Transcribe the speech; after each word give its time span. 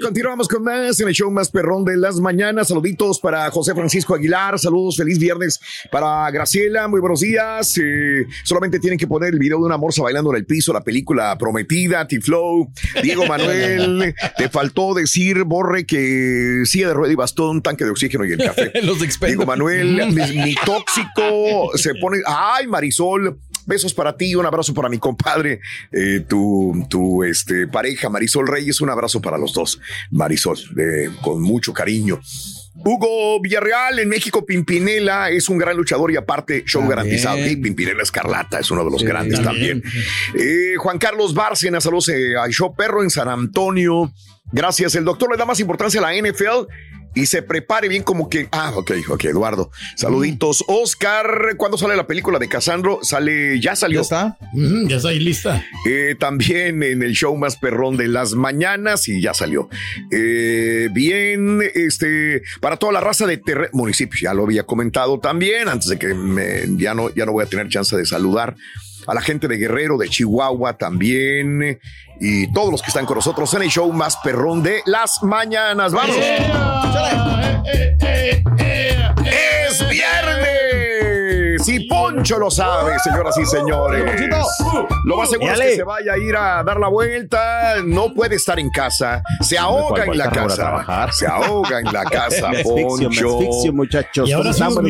Continuamos 0.00 0.48
con 0.48 0.62
más 0.62 1.00
en 1.00 1.08
el 1.08 1.14
show 1.14 1.30
más 1.30 1.50
perrón 1.50 1.84
de 1.84 1.96
las 1.96 2.20
mañanas. 2.20 2.68
Saluditos 2.68 3.20
para 3.20 3.50
José 3.50 3.74
Francisco 3.74 4.14
Aguilar. 4.14 4.58
Saludos, 4.58 4.96
feliz 4.96 5.18
viernes 5.18 5.60
para 5.90 6.30
Graciela. 6.30 6.88
Muy 6.88 7.00
buenos 7.00 7.20
días. 7.20 7.76
Eh, 7.78 8.26
solamente 8.44 8.78
tienen 8.78 8.98
que 8.98 9.06
poner 9.06 9.32
el 9.32 9.38
video 9.38 9.58
de 9.58 9.64
una 9.64 9.76
morsa 9.76 10.02
bailando 10.02 10.30
en 10.30 10.36
el 10.36 10.46
piso, 10.46 10.72
la 10.72 10.82
película 10.82 11.36
prometida, 11.38 12.06
T-Flow. 12.06 12.70
Diego 13.02 13.26
Manuel, 13.26 14.14
te 14.36 14.48
faltó 14.48 14.94
decir, 14.94 15.44
Borre, 15.44 15.86
que 15.86 16.62
silla 16.64 16.88
de 16.88 16.94
rueda 16.94 17.12
y 17.12 17.16
bastón, 17.16 17.62
tanque 17.62 17.84
de 17.84 17.90
oxígeno 17.90 18.24
y 18.24 18.32
el 18.32 18.38
café. 18.38 18.72
Los 18.82 18.98
Diego 19.20 19.46
Manuel, 19.46 20.06
mi, 20.12 20.36
mi 20.38 20.54
tóxico 20.54 21.70
se 21.76 21.94
pone. 21.94 22.18
Ay, 22.26 22.66
Marisol. 22.66 23.38
Besos 23.66 23.94
para 23.94 24.16
ti, 24.16 24.34
un 24.34 24.44
abrazo 24.46 24.74
para 24.74 24.88
mi 24.88 24.98
compadre, 24.98 25.60
eh, 25.92 26.24
tu, 26.28 26.86
tu 26.88 27.22
este, 27.24 27.66
pareja 27.68 28.08
Marisol 28.08 28.46
Reyes, 28.48 28.80
un 28.80 28.90
abrazo 28.90 29.20
para 29.20 29.38
los 29.38 29.52
dos, 29.52 29.80
Marisol, 30.10 30.58
de- 30.74 31.10
con 31.22 31.40
mucho 31.42 31.72
cariño. 31.72 32.20
Hugo 32.84 33.40
Villarreal 33.40 33.98
en 33.98 34.08
México, 34.08 34.44
Pimpinela 34.46 35.30
es 35.30 35.48
un 35.48 35.58
gran 35.58 35.76
luchador 35.76 36.10
y 36.10 36.16
aparte 36.16 36.64
show 36.66 36.86
garantizado. 36.88 37.36
Sí, 37.36 37.56
Pimpinela 37.56 38.02
Escarlata 38.02 38.58
es 38.60 38.70
uno 38.70 38.82
de 38.84 38.90
los 38.90 39.00
Sí, 39.02 39.06
grandes 39.06 39.42
también. 39.42 39.82
también. 39.82 40.02
Eh, 40.38 40.76
Juan 40.78 40.98
Carlos 40.98 41.34
Bárcena, 41.34 41.80
saludos 41.80 42.08
eh, 42.08 42.34
al 42.36 42.50
show 42.50 42.74
perro 42.74 43.02
en 43.02 43.10
San 43.10 43.28
Antonio. 43.28 44.10
Gracias. 44.50 44.94
El 44.94 45.04
doctor 45.04 45.30
le 45.30 45.36
da 45.36 45.44
más 45.44 45.60
importancia 45.60 46.00
a 46.00 46.10
la 46.10 46.14
NFL 46.18 46.66
y 47.14 47.26
se 47.26 47.42
prepare 47.42 47.88
bien 47.88 48.02
como 48.02 48.28
que. 48.28 48.48
Ah, 48.52 48.72
ok, 48.74 48.92
ok, 49.08 49.24
Eduardo. 49.24 49.70
Saluditos. 49.96 50.64
Oscar, 50.66 51.56
¿cuándo 51.56 51.78
sale 51.78 51.96
la 51.96 52.06
película 52.06 52.38
de 52.38 52.48
Casandro? 52.48 53.00
Sale, 53.02 53.60
ya 53.60 53.76
salió. 53.76 54.00
¿Ya 54.00 54.02
está? 54.02 54.38
ya 54.88 54.96
está 54.96 55.08
ahí 55.08 55.18
lista. 55.18 55.64
Eh, 55.86 56.16
también 56.18 56.82
en 56.82 57.02
el 57.02 57.12
show 57.12 57.36
más 57.36 57.56
perrón 57.56 57.96
de 57.96 58.08
las 58.08 58.34
mañanas 58.34 59.08
y 59.08 59.20
ya 59.20 59.34
salió. 59.34 59.68
Eh, 60.10 60.88
bien, 60.92 61.60
este, 61.74 62.42
para 62.60 62.76
toda 62.76 62.92
la 62.92 63.00
raza 63.00 63.26
de 63.26 63.36
Terre 63.36 63.70
municipio, 63.72 64.18
ya 64.22 64.34
lo 64.34 64.44
había 64.44 64.64
comentado 64.64 65.18
también, 65.20 65.68
antes 65.68 65.88
de 65.88 65.98
que 65.98 66.14
me, 66.14 66.62
ya 66.76 66.94
no, 66.94 67.12
ya 67.14 67.26
no 67.26 67.32
voy 67.32 67.44
a 67.44 67.48
tener 67.48 67.68
chance 67.68 67.96
de 67.96 68.06
saludar 68.06 68.56
a 69.06 69.14
la 69.14 69.20
gente 69.20 69.48
de 69.48 69.56
Guerrero, 69.56 69.96
de 69.98 70.08
Chihuahua 70.08 70.74
también, 70.74 71.78
y 72.20 72.52
todos 72.52 72.70
los 72.70 72.82
que 72.82 72.88
están 72.88 73.06
con 73.06 73.16
nosotros 73.16 73.52
en 73.54 73.62
el 73.62 73.68
show 73.68 73.92
más 73.92 74.16
perrón 74.18 74.62
de 74.62 74.82
las 74.86 75.22
mañanas. 75.22 75.92
¡Vamos! 75.92 76.16
¡Es 77.66 78.91
Y 81.66 81.86
Poncho 81.88 82.38
lo 82.38 82.50
sabe, 82.50 82.98
señoras 82.98 83.36
y 83.38 83.44
señores. 83.46 84.04
Lo 85.04 85.16
más 85.16 85.30
seguro 85.30 85.52
es 85.52 85.60
que 85.60 85.76
se 85.76 85.82
vaya 85.84 86.12
a 86.14 86.18
ir 86.18 86.36
a 86.36 86.62
dar 86.62 86.78
la 86.78 86.88
vuelta. 86.88 87.76
No 87.84 88.12
puede 88.12 88.36
estar 88.36 88.58
en 88.58 88.70
casa. 88.70 89.22
Se 89.40 89.56
ahoga 89.58 90.04
en 90.04 90.18
la 90.18 90.30
casa. 90.30 91.08
Se 91.12 91.26
ahoga 91.26 91.78
en 91.80 91.92
la 91.92 92.04
casa, 92.04 92.50
Poncho. 92.62 93.38
asfixio, 93.38 93.72
muchachos. 93.72 94.28
Y 94.28 94.32
ahora 94.32 94.50
¿Cómo 94.52 94.82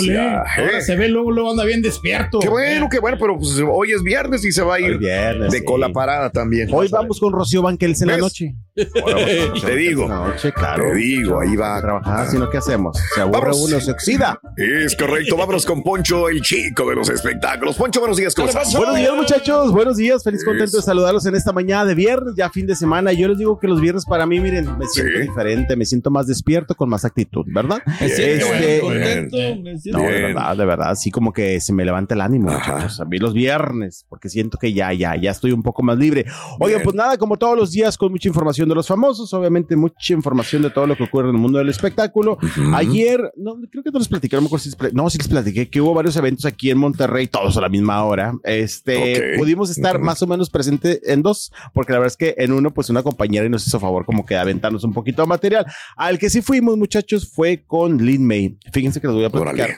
sí. 0.00 0.10
¿eh? 0.10 0.18
Ahora 0.18 0.80
se 0.80 0.96
ve, 0.96 1.08
luego, 1.08 1.30
luego 1.30 1.50
anda 1.50 1.64
bien 1.64 1.82
despierto. 1.82 2.38
Qué 2.40 2.48
bueno, 2.48 2.88
qué 2.90 2.98
bueno, 2.98 3.16
pero 3.18 3.36
pues, 3.36 3.60
hoy 3.70 3.92
es 3.92 4.02
viernes 4.02 4.44
y 4.44 4.52
se 4.52 4.62
va 4.62 4.76
a 4.76 4.80
ir 4.80 4.98
de 4.98 5.50
sí. 5.50 5.64
cola 5.64 5.90
parada 5.90 6.30
también. 6.30 6.68
Hoy 6.72 6.88
vamos 6.88 7.20
con 7.20 7.32
Rocío 7.32 7.62
Banquels 7.62 8.00
en 8.02 8.08
la 8.08 8.16
noche. 8.18 8.54
Te 8.74 9.76
digo, 9.76 10.06
Noche, 10.08 10.52
claro. 10.52 10.84
te 10.84 10.94
digo, 10.94 11.40
ahí 11.40 11.56
va. 11.56 11.76
A 11.78 11.80
trabajar, 11.80 12.28
sino 12.30 12.48
¿qué 12.48 12.58
hacemos? 12.58 12.96
Se 13.14 13.20
aburre 13.20 13.40
Vamos. 13.50 13.60
uno, 13.68 13.80
se 13.80 13.90
oxida. 13.90 14.40
Es 14.56 14.96
correcto, 14.96 15.36
vámonos 15.36 15.66
con 15.66 15.82
Poncho, 15.82 16.17
el 16.26 16.40
chico 16.42 16.88
de 16.88 16.96
los 16.96 17.08
espectáculos. 17.10 17.76
Poncho, 17.76 18.00
buenos 18.00 18.16
días, 18.16 18.34
¿cómo 18.34 18.48
estás? 18.48 18.74
Buenos 18.74 18.96
días, 18.96 19.12
muchachos. 19.14 19.70
Buenos 19.70 19.96
días. 19.96 20.24
Feliz 20.24 20.44
contento 20.44 20.78
de 20.78 20.82
saludarlos 20.82 21.24
en 21.26 21.36
esta 21.36 21.52
mañana 21.52 21.84
de 21.84 21.94
viernes, 21.94 22.34
ya 22.36 22.50
fin 22.50 22.66
de 22.66 22.74
semana. 22.74 23.12
Yo 23.12 23.28
les 23.28 23.38
digo 23.38 23.58
que 23.60 23.68
los 23.68 23.80
viernes 23.80 24.04
para 24.06 24.26
mí, 24.26 24.40
miren, 24.40 24.64
me 24.78 24.86
siento 24.86 25.12
Sí. 25.14 25.22
diferente, 25.28 25.76
me 25.76 25.84
siento 25.84 26.10
más 26.10 26.26
despierto, 26.26 26.74
con 26.74 26.88
más 26.88 27.04
actitud, 27.04 27.44
¿verdad? 27.48 27.78
Me 28.00 28.08
siento 28.08 28.46
Este, 28.46 28.80
contento, 28.80 29.36
me 29.62 29.78
siento- 29.78 29.98
No, 30.02 30.04
de 30.10 30.22
verdad, 30.22 30.56
de 30.56 30.64
verdad, 30.64 30.90
así 30.90 31.10
como 31.10 31.32
que 31.32 31.60
se 31.60 31.72
me 31.72 31.84
levanta 31.84 32.14
el 32.14 32.20
ánimo, 32.22 32.50
muchachos. 32.50 33.00
A 33.00 33.04
mí 33.04 33.18
los 33.18 33.34
viernes, 33.34 34.06
porque 34.08 34.28
siento 34.28 34.58
que 34.58 34.72
ya, 34.72 34.92
ya, 34.94 35.14
ya 35.14 35.30
estoy 35.30 35.52
un 35.52 35.62
poco 35.62 35.82
más 35.82 35.98
libre. 35.98 36.24
Oigan, 36.58 36.82
pues 36.82 36.96
nada, 36.96 37.16
como 37.18 37.36
todos 37.36 37.56
los 37.56 37.70
días, 37.72 37.96
con 37.98 38.10
mucha 38.10 38.28
información 38.28 38.68
de 38.68 38.74
los 38.74 38.86
famosos, 38.88 39.32
obviamente 39.34 39.76
mucha 39.76 40.14
información 40.14 40.62
de 40.62 40.70
todo 40.70 40.86
lo 40.86 40.96
que 40.96 41.04
ocurre 41.04 41.28
en 41.28 41.34
el 41.36 41.40
mundo 41.40 41.58
del 41.58 41.68
espectáculo. 41.68 42.38
Ayer, 42.74 43.32
no, 43.36 43.56
creo 43.70 43.82
que 43.84 43.90
no 43.90 43.98
les 43.98 44.08
platiqué, 44.08 44.36
no 44.36 44.42
me 44.42 44.46
acuerdo 44.46 44.62
si 44.62 44.68
les 44.70 44.76
pla- 44.76 44.90
no, 44.92 45.10
sí 45.10 45.18
les 45.18 45.28
platiqué 45.28 45.68
que 45.68 45.80
hubo 45.80 45.92
varios 45.94 46.07
eventos 46.16 46.44
aquí 46.46 46.70
en 46.70 46.78
Monterrey, 46.78 47.26
todos 47.26 47.56
a 47.56 47.60
la 47.60 47.68
misma 47.68 48.02
hora. 48.04 48.34
Este, 48.44 48.96
Ok. 49.34 49.38
pudimos 49.38 49.70
estar 49.70 49.98
más 49.98 50.22
o 50.22 50.26
menos 50.26 50.50
presente 50.50 51.00
en 51.12 51.22
dos, 51.22 51.52
porque 51.72 51.92
la 51.92 51.98
verdad 51.98 52.12
es 52.12 52.16
que 52.16 52.34
en 52.42 52.52
uno, 52.52 52.72
pues 52.72 52.90
una 52.90 53.02
compañera 53.02 53.48
nos 53.48 53.66
hizo 53.66 53.78
favor 53.80 54.04
como 54.04 54.24
que 54.26 54.34
de 54.34 54.40
aventarnos 54.40 54.84
un 54.84 54.92
poquito 54.92 55.22
de 55.22 55.28
material. 55.28 55.66
Al 55.96 56.18
que 56.18 56.30
sí 56.30 56.42
fuimos, 56.42 56.76
muchachos, 56.76 57.30
fue 57.32 57.62
con 57.66 57.98
Lin 58.04 58.26
May. 58.26 58.56
Fíjense 58.72 59.00
que 59.00 59.06
les 59.06 59.16
voy 59.16 59.24
a 59.24 59.30
platicar 59.30 59.70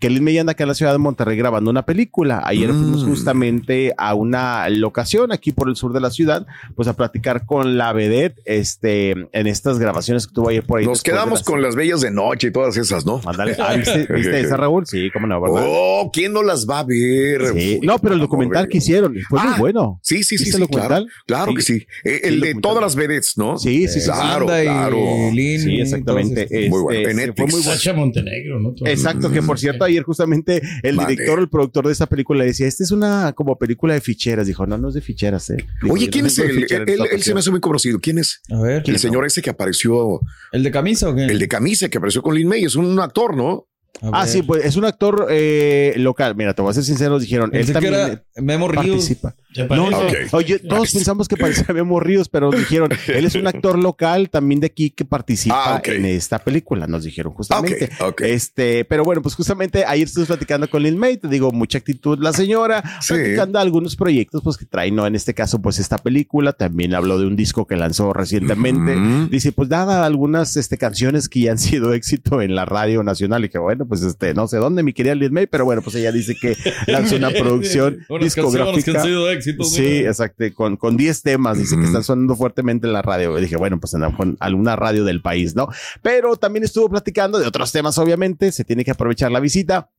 que 0.00 0.10
Lin 0.10 0.24
May 0.24 0.36
anda 0.38 0.52
acá 0.52 0.64
en 0.64 0.68
la 0.68 0.74
ciudad 0.74 0.90
de 0.90 0.98
Monterrey 0.98 1.36
grabando 1.36 1.70
una 1.70 1.86
película. 1.86 2.42
Ayer 2.44 2.72
Mm. 2.72 2.78
fuimos 2.80 3.04
justamente 3.04 3.94
a 3.96 4.14
una 4.14 4.68
locación 4.70 5.30
aquí 5.30 5.52
por 5.52 5.68
el 5.68 5.76
sur 5.76 5.92
de 5.92 6.00
la 6.00 6.10
ciudad, 6.10 6.46
pues 6.74 6.88
a 6.88 6.94
platicar 6.94 7.46
con 7.46 7.78
la 7.78 7.92
vedette, 7.92 8.40
este, 8.44 9.10
en 9.12 9.46
estas 9.46 9.78
grabaciones 9.78 10.26
que 10.26 10.32
tuvo 10.34 10.48
ayer 10.48 10.64
por 10.64 10.80
ahí. 10.80 10.86
Nos 10.86 11.02
quedamos 11.04 11.40
las- 11.40 11.42
con 11.44 11.62
las 11.62 11.76
bellas 11.76 12.00
de 12.00 12.10
noche 12.10 12.48
y 12.48 12.50
todas 12.50 12.76
esas, 12.76 13.06
¿no? 13.06 13.20
Ándale. 13.24 13.54
Ah, 13.60 13.74
¿viste, 13.76 14.12
viste 14.12 14.40
esa, 14.40 14.56
Raúl? 14.56 14.84
Sí, 14.86 15.10
cómo 15.12 15.28
no, 15.28 15.40
¿verdad? 15.40 15.62
Oh, 15.64 15.77
¿quién 16.12 16.32
no 16.32 16.42
las 16.42 16.66
va 16.66 16.80
a 16.80 16.84
ver? 16.84 17.42
Sí. 17.54 17.78
Uy, 17.80 17.86
No, 17.86 17.98
pero 17.98 18.14
el 18.14 18.20
documental 18.20 18.68
que 18.68 18.78
hicieron 18.78 19.14
fue 19.28 19.38
Ah, 19.42 19.50
muy 19.50 19.58
bueno. 19.60 20.00
Sí, 20.02 20.22
sí, 20.22 20.36
sí, 20.38 20.44
¿Viste 20.44 20.58
sí, 20.58 20.66
claro. 20.66 20.66
documental? 20.96 21.06
Claro 21.26 21.50
Sí. 21.52 21.56
que 21.56 21.62
sí. 21.62 21.86
Eh, 22.04 22.20
Sí, 22.22 22.28
el 22.28 22.34
el 22.34 22.40
de 22.40 22.54
todas 22.60 22.82
las 22.82 22.94
vedettes, 22.96 23.34
¿no? 23.36 23.58
Sí, 23.58 23.88
sí, 23.88 24.00
sí. 24.00 24.06
Claro, 24.06 24.46
claro. 24.46 24.96
Lin 25.32 25.60
Sí, 25.60 25.80
exactamente. 25.80 26.42
estos. 26.42 26.70
Muy 26.70 26.82
bueno. 26.82 27.00
Este, 27.08 27.22
En 27.24 27.34
fue 27.34 27.46
muy 27.46 27.52
bueno. 27.62 27.70
Sacha 27.76 27.92
Montenegro, 27.92 28.60
¿no? 28.60 28.74
Todo. 28.74 28.88
Exacto, 28.88 29.30
que 29.30 29.42
por 29.42 29.58
cierto, 29.58 29.84
ayer 29.84 30.02
justamente 30.02 30.62
el 30.82 30.96
Vale. 30.96 31.10
director, 31.10 31.38
el 31.40 31.48
productor 31.48 31.86
de 31.86 31.92
esta 31.92 32.06
película 32.06 32.44
decía, 32.44 32.66
esta 32.66 32.84
es 32.84 32.90
una 32.90 33.32
como 33.32 33.56
película 33.58 33.94
de 33.94 34.00
ficheras. 34.00 34.46
Dijo, 34.46 34.66
no, 34.66 34.78
no 34.78 34.88
es 34.88 34.94
de 34.94 35.00
ficheras, 35.00 35.50
eh. 35.50 35.56
Dijo, 35.82 35.94
Oye, 35.94 36.06
"Yo 36.06 36.10
¿quién 36.10 36.22
no 36.24 36.28
es 36.28 36.38
Él, 36.38 36.58
él 36.58 36.68
se 36.68 36.78
me 36.86 36.94
ocasión". 37.02 37.38
hace 37.38 37.50
muy 37.50 37.60
conocido. 37.60 37.98
¿Quién 38.00 38.18
es? 38.18 38.40
A 38.50 38.60
ver, 38.60 38.82
El 38.86 38.98
señor 38.98 39.24
ese 39.26 39.42
que 39.42 39.50
apareció, 39.50 40.20
¿el 40.52 40.62
de 40.62 40.70
camisa 40.70 41.08
o 41.10 41.14
qué? 41.14 41.24
el 41.24 41.38
de 41.38 41.48
camisa 41.48 41.88
que 41.88 41.98
apareció 41.98 42.22
con 42.22 42.34
Lin 42.34 42.48
May, 42.48 42.64
es 42.64 42.74
un 42.76 42.98
actor, 43.00 43.36
¿no? 43.36 43.67
Ah, 44.12 44.26
sí, 44.26 44.42
pues 44.42 44.64
es 44.64 44.76
un 44.76 44.84
actor 44.84 45.26
eh, 45.30 45.94
local. 45.96 46.36
Mira, 46.36 46.54
te 46.54 46.62
voy 46.62 46.70
a 46.70 46.74
ser 46.74 46.84
sincero, 46.84 47.10
nos 47.10 47.22
dijeron, 47.22 47.50
él 47.52 47.66
que 47.66 47.72
también 47.72 47.94
era 47.94 48.22
Memo 48.36 48.68
Ríos. 48.68 48.86
participa. 48.86 49.34
¿Se 49.52 49.62
No, 49.62 49.68
parece? 49.68 50.26
no. 50.30 50.38
Oye, 50.38 50.58
todos 50.58 50.92
pensamos 50.92 51.26
que 51.28 51.36
parecía 51.36 51.64
Ríos, 52.00 52.28
pero 52.28 52.50
nos 52.50 52.60
dijeron, 52.60 52.90
él 53.08 53.24
es 53.24 53.34
un 53.34 53.46
actor 53.46 53.78
local 53.78 54.30
también 54.30 54.60
de 54.60 54.66
aquí 54.66 54.90
que 54.90 55.04
participa 55.04 55.76
Ah, 55.76 55.82
en 55.84 56.04
esta 56.04 56.38
película, 56.38 56.86
nos 56.86 57.04
dijeron 57.04 57.32
justamente. 57.32 57.88
Este, 58.20 58.84
pero 58.84 59.04
bueno, 59.04 59.22
pues 59.22 59.34
justamente 59.34 59.84
ayer 59.86 60.06
estuvimos 60.06 60.28
platicando 60.28 60.68
con 60.68 60.82
Lil 60.82 60.96
May, 60.96 61.16
te 61.16 61.28
digo, 61.28 61.50
mucha 61.52 61.78
actitud 61.78 62.18
la 62.20 62.32
señora, 62.32 62.82
Sí. 63.00 63.14
platicando 63.14 63.58
algunos 63.58 63.96
proyectos 63.96 64.42
pues 64.44 64.56
que 64.56 64.66
trae, 64.66 64.90
¿no? 64.90 65.06
En 65.06 65.14
este 65.14 65.34
caso, 65.34 65.60
pues 65.60 65.78
esta 65.78 65.98
película, 65.98 66.52
también 66.52 66.94
habló 66.94 67.18
de 67.18 67.26
un 67.26 67.36
disco 67.36 67.66
que 67.66 67.76
lanzó 67.76 68.12
recientemente. 68.12 68.96
Dice, 69.30 69.52
pues 69.52 69.68
dada 69.68 70.04
algunas 70.04 70.56
este, 70.56 70.76
canciones 70.78 71.28
que 71.28 71.40
ya 71.40 71.52
han 71.52 71.58
sido 71.58 71.92
éxito 71.94 72.42
en 72.42 72.54
la 72.54 72.64
radio 72.64 73.02
nacional 73.02 73.44
y 73.44 73.48
que 73.48 73.58
bueno, 73.58 73.86
pues 73.86 74.02
este, 74.02 74.34
no 74.34 74.46
sé 74.48 74.58
dónde 74.58 74.82
mi 74.82 74.92
querida 74.92 75.14
Lil 75.14 75.32
May, 75.32 75.46
pero 75.46 75.64
bueno, 75.64 75.82
pues 75.82 75.96
ella 75.96 76.12
dice 76.12 76.34
que 76.40 76.56
lanzó 76.86 77.16
una 77.16 77.30
producción 77.38 77.98
discográfica. 78.20 79.02
Éxitos, 79.38 79.72
Sí, 79.72 79.80
mira. 79.82 80.08
exacto, 80.10 80.44
con, 80.54 80.76
con 80.76 80.96
10 80.96 81.22
temas, 81.22 81.58
dice 81.58 81.76
que 81.76 81.84
están 81.84 82.04
sonando 82.04 82.36
fuertemente 82.36 82.86
en 82.86 82.92
la 82.92 83.02
radio. 83.02 83.38
Y 83.38 83.42
dije, 83.42 83.56
bueno, 83.56 83.80
pues 83.80 83.94
en 83.94 84.02
alguna 84.40 84.76
radio 84.76 85.04
del 85.04 85.22
país, 85.22 85.54
¿no? 85.54 85.68
Pero 86.02 86.36
también 86.36 86.64
estuvo 86.64 86.88
platicando 86.88 87.38
de 87.38 87.46
otros 87.46 87.72
temas, 87.72 87.98
obviamente, 87.98 88.52
se 88.52 88.64
tiene 88.64 88.84
que 88.84 88.90
aprovechar 88.90 89.30
la 89.32 89.40
visita. 89.40 89.90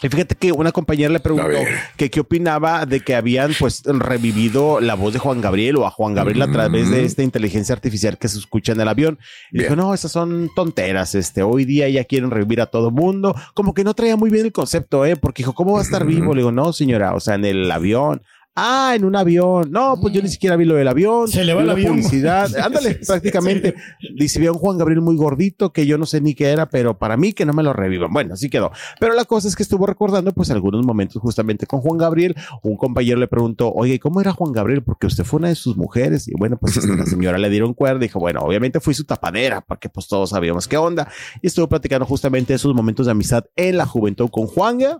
Y 0.00 0.08
fíjate 0.08 0.36
que 0.36 0.52
una 0.52 0.70
compañera 0.70 1.12
le 1.12 1.18
preguntó 1.18 1.58
que 1.96 2.08
qué 2.08 2.20
opinaba 2.20 2.86
de 2.86 3.00
que 3.00 3.16
habían 3.16 3.50
pues 3.58 3.82
revivido 3.84 4.80
la 4.80 4.94
voz 4.94 5.12
de 5.12 5.18
Juan 5.18 5.40
Gabriel 5.40 5.74
o 5.76 5.86
a 5.86 5.90
Juan 5.90 6.14
Gabriel 6.14 6.42
a 6.42 6.52
través 6.52 6.88
de 6.88 7.04
esta 7.04 7.24
inteligencia 7.24 7.74
artificial 7.74 8.16
que 8.16 8.28
se 8.28 8.38
escucha 8.38 8.70
en 8.70 8.80
el 8.80 8.86
avión. 8.86 9.18
Y 9.50 9.58
dijo, 9.58 9.74
no, 9.74 9.92
esas 9.94 10.12
son 10.12 10.50
tonteras. 10.54 11.16
Este, 11.16 11.42
hoy 11.42 11.64
día 11.64 11.88
ya 11.88 12.04
quieren 12.04 12.30
revivir 12.30 12.60
a 12.60 12.66
todo 12.66 12.92
mundo. 12.92 13.34
Como 13.54 13.74
que 13.74 13.82
no 13.82 13.94
traía 13.94 14.16
muy 14.16 14.30
bien 14.30 14.46
el 14.46 14.52
concepto, 14.52 15.04
¿eh? 15.04 15.16
Porque 15.16 15.42
dijo, 15.42 15.54
¿cómo 15.54 15.72
va 15.72 15.80
a 15.80 15.82
estar 15.82 16.06
vivo? 16.06 16.32
Le 16.32 16.42
digo, 16.42 16.52
no, 16.52 16.72
señora, 16.72 17.14
o 17.14 17.20
sea, 17.20 17.34
en 17.34 17.44
el 17.44 17.68
avión. 17.68 18.22
Ah, 18.60 18.94
en 18.96 19.04
un 19.04 19.14
avión. 19.14 19.70
No, 19.70 19.98
pues 20.00 20.12
yo 20.12 20.20
ni 20.20 20.28
siquiera 20.28 20.56
vi 20.56 20.64
lo 20.64 20.74
del 20.74 20.88
avión. 20.88 21.28
Se 21.28 21.44
le 21.44 21.54
va 21.54 21.60
el 21.60 21.68
la 21.68 21.74
avión. 21.74 21.92
publicidad. 21.92 22.50
Ándale, 22.62 22.96
prácticamente. 23.06 23.76
Dice, 24.16 24.40
vi 24.40 24.46
a 24.46 24.52
un 24.52 24.58
Juan 24.58 24.76
Gabriel 24.78 25.00
muy 25.00 25.14
gordito 25.14 25.72
que 25.72 25.86
yo 25.86 25.96
no 25.96 26.06
sé 26.06 26.20
ni 26.20 26.34
qué 26.34 26.46
era, 26.46 26.68
pero 26.68 26.98
para 26.98 27.16
mí 27.16 27.32
que 27.32 27.46
no 27.46 27.52
me 27.52 27.62
lo 27.62 27.72
revivan. 27.72 28.12
Bueno, 28.12 28.34
así 28.34 28.50
quedó. 28.50 28.72
Pero 28.98 29.14
la 29.14 29.26
cosa 29.26 29.46
es 29.46 29.54
que 29.54 29.62
estuvo 29.62 29.86
recordando 29.86 30.32
pues 30.32 30.50
algunos 30.50 30.84
momentos 30.84 31.22
justamente 31.22 31.66
con 31.68 31.80
Juan 31.80 31.98
Gabriel. 31.98 32.34
Un 32.62 32.76
compañero 32.76 33.20
le 33.20 33.28
preguntó, 33.28 33.72
oye, 33.72 33.94
¿y 33.94 33.98
¿cómo 34.00 34.20
era 34.20 34.32
Juan 34.32 34.50
Gabriel? 34.52 34.82
Porque 34.82 35.06
usted 35.06 35.22
fue 35.22 35.38
una 35.38 35.48
de 35.48 35.54
sus 35.54 35.76
mujeres. 35.76 36.26
Y 36.26 36.32
bueno, 36.36 36.56
pues 36.56 36.76
este, 36.76 36.96
la 36.96 37.06
señora 37.06 37.38
le 37.38 37.50
dieron 37.50 37.74
cuerda. 37.74 38.00
Dijo, 38.00 38.18
bueno, 38.18 38.40
obviamente 38.40 38.80
fui 38.80 38.92
su 38.92 39.04
tapadera, 39.04 39.60
porque 39.60 39.88
pues 39.88 40.08
todos 40.08 40.30
sabíamos 40.30 40.66
qué 40.66 40.76
onda. 40.76 41.08
Y 41.42 41.46
estuvo 41.46 41.68
platicando 41.68 42.06
justamente 42.06 42.54
esos 42.54 42.74
momentos 42.74 43.06
de 43.06 43.12
amistad 43.12 43.44
en 43.54 43.76
la 43.76 43.86
juventud 43.86 44.28
con 44.30 44.46
Juanga 44.46 44.98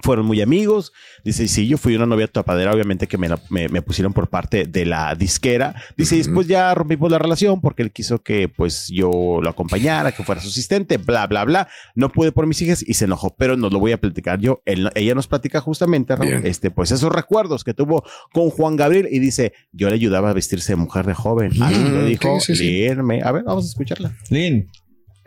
fueron 0.00 0.26
muy 0.26 0.40
amigos. 0.40 0.92
Dice, 1.24 1.48
sí, 1.48 1.66
yo 1.66 1.76
fui 1.76 1.96
una 1.96 2.06
novia 2.06 2.28
tapadera, 2.28 2.72
obviamente 2.72 3.06
que 3.08 3.18
me, 3.18 3.28
la- 3.28 3.40
me, 3.50 3.68
me 3.68 3.82
pusieron 3.82 4.12
por 4.12 4.28
parte 4.28 4.64
de 4.64 4.86
la 4.86 5.14
disquera. 5.14 5.74
Dice, 5.96 6.14
y 6.14 6.18
después 6.18 6.46
ya 6.46 6.72
rompimos 6.74 7.10
la 7.10 7.18
relación 7.18 7.60
porque 7.60 7.82
él 7.82 7.90
quiso 7.90 8.22
que 8.22 8.48
pues 8.48 8.88
yo 8.88 9.10
lo 9.42 9.48
acompañara, 9.50 10.12
que 10.12 10.22
fuera 10.22 10.40
su 10.40 10.48
asistente, 10.48 10.98
bla, 10.98 11.26
bla, 11.26 11.44
bla. 11.44 11.68
No 11.94 12.10
pude 12.10 12.30
por 12.32 12.46
mis 12.46 12.62
hijas 12.62 12.84
y 12.86 12.94
se 12.94 13.06
enojó, 13.06 13.34
pero 13.36 13.56
no 13.56 13.70
lo 13.70 13.80
voy 13.80 13.92
a 13.92 14.00
platicar 14.00 14.38
yo. 14.38 14.62
Él- 14.64 14.90
ella 14.94 15.14
nos 15.14 15.26
platica 15.26 15.60
justamente, 15.60 16.14
Raúl, 16.14 16.46
este, 16.46 16.70
pues 16.70 16.90
esos 16.92 17.12
recuerdos 17.12 17.64
que 17.64 17.74
tuvo 17.74 18.04
con 18.32 18.50
Juan 18.50 18.76
Gabriel 18.76 19.08
y 19.10 19.18
dice, 19.18 19.52
yo 19.72 19.88
le 19.88 19.94
ayudaba 19.94 20.30
a 20.30 20.32
vestirse 20.32 20.72
de 20.72 20.76
mujer 20.76 21.06
de 21.06 21.14
joven. 21.14 21.50
Así 21.62 21.74
lo 21.74 22.02
Mm, 22.02 22.06
dijo, 22.06 22.40
sí, 22.40 22.54
sí, 22.54 22.56
sí. 22.56 22.70
leerme. 22.70 23.20
A 23.22 23.32
ver, 23.32 23.42
vamos 23.42 23.64
a 23.64 23.68
escucharla. 23.68 24.12
Lin, 24.30 24.68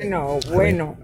No, 0.09 0.39
bueno, 0.53 0.95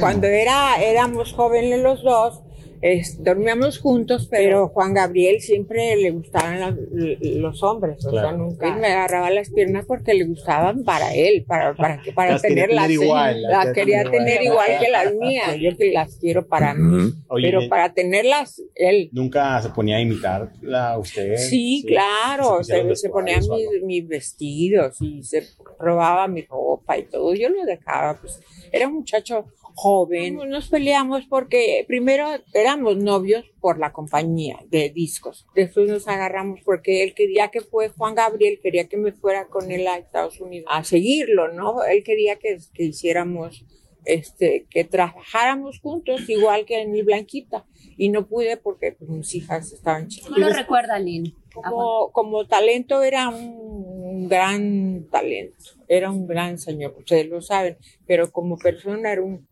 cuando 0.00 0.26
era, 0.26 0.80
éramos 0.82 1.32
jóvenes 1.32 1.82
los 1.82 2.02
dos, 2.02 2.40
es- 2.82 3.22
dormíamos 3.22 3.78
juntos, 3.78 4.26
pero 4.30 4.68
Juan 4.68 4.94
Gabriel 4.94 5.40
siempre 5.40 5.96
le 5.96 6.10
gustaban 6.10 6.78
los 7.20 7.62
hombres, 7.62 8.04
o 8.06 8.10
sea, 8.10 8.32
nunca 8.32 8.68
él 8.68 8.76
me 8.80 8.86
agarraba 8.88 9.30
las 9.30 9.50
piernas 9.50 9.84
porque 9.86 10.14
le 10.14 10.24
gustaban 10.24 10.82
para 10.84 11.14
él, 11.14 11.44
para, 11.46 11.74
para, 11.74 12.00
que- 12.02 12.12
para 12.12 12.32
Las 12.32 12.42
tenerlas, 12.42 12.86
tener 12.88 13.02
igual, 13.02 13.42
las 13.42 13.50
las 13.66 13.74
quería 13.74 14.02
quería 14.04 14.10
tener 14.10 14.42
igual. 14.42 14.68
igual 14.70 14.80
que 14.84 14.90
las 14.90 15.14
mías, 15.14 15.56
yo 15.60 15.76
que 15.76 15.92
las 15.92 16.16
quiero 16.16 16.46
para 16.46 16.74
mí, 16.74 17.12
pero 17.42 17.68
para 17.68 17.92
tenerlas, 17.92 18.62
él. 18.74 19.10
Nunca 19.12 19.60
se 19.62 19.68
ponía 19.70 19.96
a 19.96 20.00
imitarla 20.00 20.98
usted. 20.98 21.36
Sí, 21.36 21.84
claro, 21.86 22.64
Se 22.64 22.96
se, 22.96 23.08
o 23.08 23.20
mis, 23.22 23.82
mis 23.84 24.08
vestidos 24.08 24.96
y 25.00 25.22
se 25.22 25.44
robaba 25.78 26.28
mi 26.28 26.42
ropa 26.42 26.96
y 26.98 27.04
todo. 27.04 27.34
Yo 27.34 27.48
lo 27.48 27.64
dejaba, 27.64 28.14
pues 28.20 28.40
era 28.72 28.88
un 28.88 28.94
muchacho 28.94 29.44
joven. 29.74 30.36
Nos 30.48 30.68
peleamos 30.68 31.26
porque 31.26 31.84
primero 31.86 32.26
éramos 32.52 32.96
novios 32.96 33.44
por 33.60 33.78
la 33.78 33.92
compañía 33.92 34.58
de 34.68 34.90
discos. 34.90 35.46
Después 35.54 35.88
nos 35.88 36.08
agarramos 36.08 36.60
porque 36.64 37.02
él 37.02 37.14
quería 37.14 37.48
que 37.48 37.60
fue 37.60 37.88
Juan 37.88 38.14
Gabriel, 38.14 38.60
quería 38.62 38.88
que 38.88 38.96
me 38.96 39.12
fuera 39.12 39.46
con 39.46 39.70
él 39.70 39.86
a 39.86 39.98
Estados 39.98 40.40
Unidos 40.40 40.68
a 40.70 40.84
seguirlo, 40.84 41.52
¿no? 41.52 41.82
Él 41.84 42.02
quería 42.02 42.36
que, 42.36 42.58
que 42.74 42.84
hiciéramos, 42.84 43.64
este, 44.04 44.66
que 44.70 44.84
trabajáramos 44.84 45.80
juntos 45.80 46.28
igual 46.28 46.64
que 46.64 46.80
en 46.80 46.92
mi 46.92 47.02
Blanquita. 47.02 47.66
Y 47.96 48.08
no 48.08 48.26
pude 48.26 48.56
porque 48.56 48.92
pues, 48.92 49.10
mis 49.10 49.34
hijas 49.34 49.72
estaban 49.72 50.08
chiquitas. 50.08 50.32
¿Cómo 50.34 50.46
lo 50.46 50.54
recuerda, 50.54 50.98
Lynn? 50.98 51.34
Como, 51.52 52.10
como 52.12 52.46
talento 52.46 53.02
era 53.02 53.28
un, 53.28 53.60
un 54.10 54.28
gran 54.28 55.06
talento, 55.10 55.64
era 55.88 56.10
un 56.10 56.26
gran 56.26 56.58
señor, 56.58 56.94
ustedes 56.98 57.28
lo 57.28 57.40
saben, 57.40 57.78
pero 58.06 58.30
como 58.30 58.58
persona 58.58 59.12
era 59.12 59.22
un, 59.22 59.48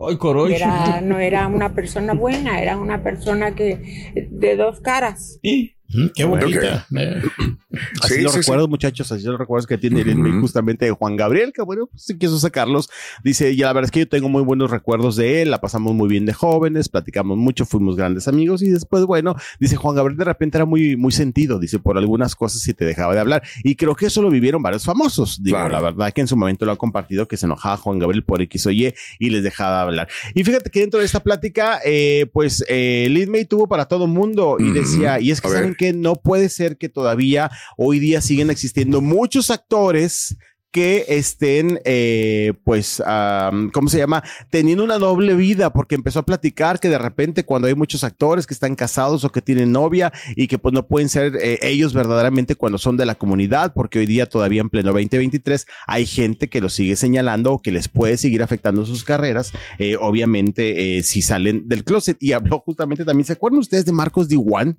Ay, 0.00 0.16
coroy. 0.16 0.54
era, 0.54 1.00
no 1.00 1.18
era 1.18 1.46
una 1.46 1.74
persona 1.74 2.14
buena, 2.14 2.60
era 2.60 2.76
una 2.76 3.02
persona 3.02 3.54
que 3.54 4.28
de 4.30 4.56
dos 4.56 4.80
caras. 4.80 5.38
Y 5.42 5.77
Mm, 5.90 6.06
Qué 6.14 6.24
bonita. 6.24 6.86
Eh, 6.96 7.22
Así 8.02 8.14
Sí, 8.16 8.20
los 8.22 8.32
sí, 8.32 8.40
muchachos, 8.68 9.10
así 9.12 9.24
los 9.24 9.38
recuerdos 9.38 9.66
que 9.66 9.78
tiene 9.78 10.04
May 10.04 10.32
Ujú. 10.32 10.40
justamente 10.42 10.84
de 10.86 10.90
Juan 10.90 11.16
Gabriel, 11.16 11.52
que 11.54 11.62
bueno, 11.62 11.86
pues 11.86 12.14
quiso 12.18 12.38
sacarlos. 12.38 12.88
Dice, 13.22 13.52
y 13.52 13.56
la 13.58 13.72
verdad 13.72 13.84
es 13.86 13.90
que 13.90 14.00
yo 14.00 14.08
tengo 14.08 14.28
muy 14.28 14.42
buenos 14.42 14.70
recuerdos 14.70 15.16
de 15.16 15.42
él, 15.42 15.50
la 15.50 15.60
pasamos 15.60 15.94
muy 15.94 16.08
bien 16.08 16.26
de 16.26 16.32
jóvenes, 16.32 16.88
platicamos 16.88 17.36
mucho, 17.36 17.64
fuimos 17.66 17.96
grandes 17.96 18.26
amigos 18.28 18.62
y 18.62 18.70
después, 18.70 19.04
bueno, 19.04 19.34
dice 19.60 19.76
Juan 19.76 19.94
Gabriel 19.96 20.18
de 20.18 20.24
repente 20.24 20.58
era 20.58 20.64
muy, 20.64 20.96
muy 20.96 21.12
sentido, 21.12 21.58
dice, 21.58 21.78
por 21.78 21.96
algunas 21.98 22.34
cosas 22.34 22.66
y 22.68 22.74
te 22.74 22.84
dejaba 22.84 23.14
de 23.14 23.20
hablar. 23.20 23.42
Y 23.64 23.76
creo 23.76 23.94
que 23.94 24.06
eso 24.06 24.22
lo 24.22 24.30
vivieron 24.30 24.62
varios 24.62 24.84
famosos. 24.84 25.42
Digo, 25.42 25.56
Claro. 25.58 25.72
la 25.72 25.80
verdad 25.80 26.12
que 26.12 26.20
en 26.22 26.28
su 26.28 26.36
momento 26.36 26.64
lo 26.66 26.72
ha 26.72 26.76
compartido 26.76 27.28
que 27.28 27.36
se 27.36 27.46
enojaba 27.46 27.76
Juan 27.76 27.98
Gabriel 27.98 28.24
por 28.24 28.40
X 28.42 28.66
o 28.66 28.70
Y 28.70 28.92
y 29.18 29.30
les 29.30 29.42
dejaba 29.42 29.76
de 29.78 29.82
hablar. 29.82 30.08
Y 30.34 30.44
fíjate 30.44 30.70
que 30.70 30.80
dentro 30.80 31.00
de 31.00 31.06
esta 31.06 31.20
plática, 31.20 31.80
eh, 31.84 32.26
pues 32.32 32.64
eh, 32.68 33.08
tuvo 33.48 33.68
para 33.68 33.86
todo 33.86 34.06
mundo 34.06 34.56
y 34.58 34.70
decía, 34.72 35.20
y 35.20 35.30
es 35.30 35.40
que 35.40 35.48
A 35.86 35.90
ver. 35.90 35.98
saben 35.98 35.98
que 35.98 35.98
no 35.98 36.16
puede 36.16 36.48
ser 36.48 36.76
que 36.76 36.88
todavía 36.88 37.50
hoy 37.76 37.98
día 37.98 38.20
siguen 38.20 38.50
existiendo 38.50 39.00
muchos 39.00 39.50
actores 39.50 40.36
que 40.70 41.06
estén, 41.08 41.80
eh, 41.84 42.52
pues, 42.62 43.00
am, 43.06 43.70
¿cómo 43.70 43.88
se 43.88 43.98
llama? 43.98 44.22
Teniendo 44.50 44.84
una 44.84 44.98
doble 44.98 45.34
vida, 45.34 45.72
porque 45.72 45.94
empezó 45.94 46.18
a 46.20 46.26
platicar 46.26 46.78
que 46.78 46.90
de 46.90 46.98
repente 46.98 47.44
cuando 47.44 47.68
hay 47.68 47.74
muchos 47.74 48.04
actores 48.04 48.46
que 48.46 48.52
están 48.52 48.74
casados 48.74 49.24
o 49.24 49.32
que 49.32 49.40
tienen 49.40 49.72
novia 49.72 50.12
y 50.36 50.46
que 50.46 50.58
pues 50.58 50.74
no 50.74 50.86
pueden 50.86 51.08
ser 51.08 51.36
eh, 51.36 51.58
ellos 51.62 51.94
verdaderamente 51.94 52.54
cuando 52.54 52.78
son 52.78 52.96
de 52.96 53.06
la 53.06 53.14
comunidad, 53.14 53.72
porque 53.74 53.98
hoy 53.98 54.06
día 54.06 54.26
todavía 54.26 54.60
en 54.60 54.68
pleno 54.68 54.92
2023 54.92 55.66
hay 55.86 56.06
gente 56.06 56.48
que 56.48 56.60
los 56.60 56.74
sigue 56.74 56.96
señalando 56.96 57.54
o 57.54 57.62
que 57.62 57.72
les 57.72 57.88
puede 57.88 58.18
seguir 58.18 58.42
afectando 58.42 58.84
sus 58.84 59.04
carreras, 59.04 59.52
eh, 59.78 59.96
obviamente 59.98 61.02
si 61.02 61.22
salen 61.22 61.66
del 61.66 61.84
closet. 61.84 62.18
Y 62.20 62.32
habló 62.32 62.60
justamente 62.60 63.04
también, 63.04 63.24
¿se 63.24 63.32
acuerdan 63.32 63.60
ustedes 63.60 63.86
de 63.86 63.92
Marcos 63.92 64.28
Diwan? 64.28 64.78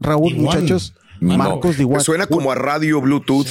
Raúl, 0.00 0.34
muchachos. 0.36 0.94
No, 1.20 1.36
Marcos 1.36 1.72
me 1.72 1.76
Diwan. 1.78 2.00
suena 2.00 2.26
como 2.26 2.50
a 2.52 2.54
radio 2.54 3.00
Bluetooth. 3.00 3.46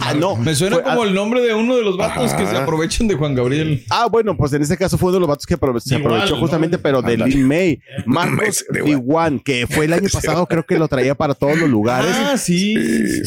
Ah, 0.00 0.14
no. 0.18 0.36
me 0.36 0.54
suena 0.54 0.76
Fue- 0.76 0.84
como 0.84 1.04
el 1.04 1.14
nombre 1.14 1.40
de 1.42 1.54
uno 1.54 1.76
de 1.76 1.82
los 1.82 1.96
vatos 1.96 2.32
que 2.34 2.46
se 2.46 2.56
aprovechan 2.56 3.08
de 3.08 3.14
Juan 3.14 3.34
Gabriel. 3.34 3.84
Ah, 3.90 4.08
bueno, 4.10 4.36
pues 4.36 4.52
en 4.52 4.62
este 4.62 4.76
caso 4.76 4.96
fue 4.98 5.08
uno 5.08 5.14
de 5.16 5.20
los 5.20 5.28
vatos 5.28 5.46
que 5.46 5.54
aprove- 5.58 5.80
se 5.80 5.96
Igual, 5.96 6.14
aprovechó 6.14 6.34
¿no? 6.36 6.40
justamente, 6.40 6.78
pero 6.78 7.02
de. 7.02 7.16
Lin 7.16 7.46
May. 7.46 7.80
Marcos 8.06 8.64
Diwan, 8.72 9.40
que 9.40 9.66
fue 9.66 9.84
el 9.86 9.92
año 9.92 10.08
pasado, 10.12 10.46
creo 10.46 10.64
que 10.64 10.78
lo 10.78 10.88
traía 10.88 11.14
para 11.14 11.34
todos 11.34 11.58
los 11.58 11.68
lugares. 11.68 12.14
Ah, 12.16 12.36
sí. 12.36 12.74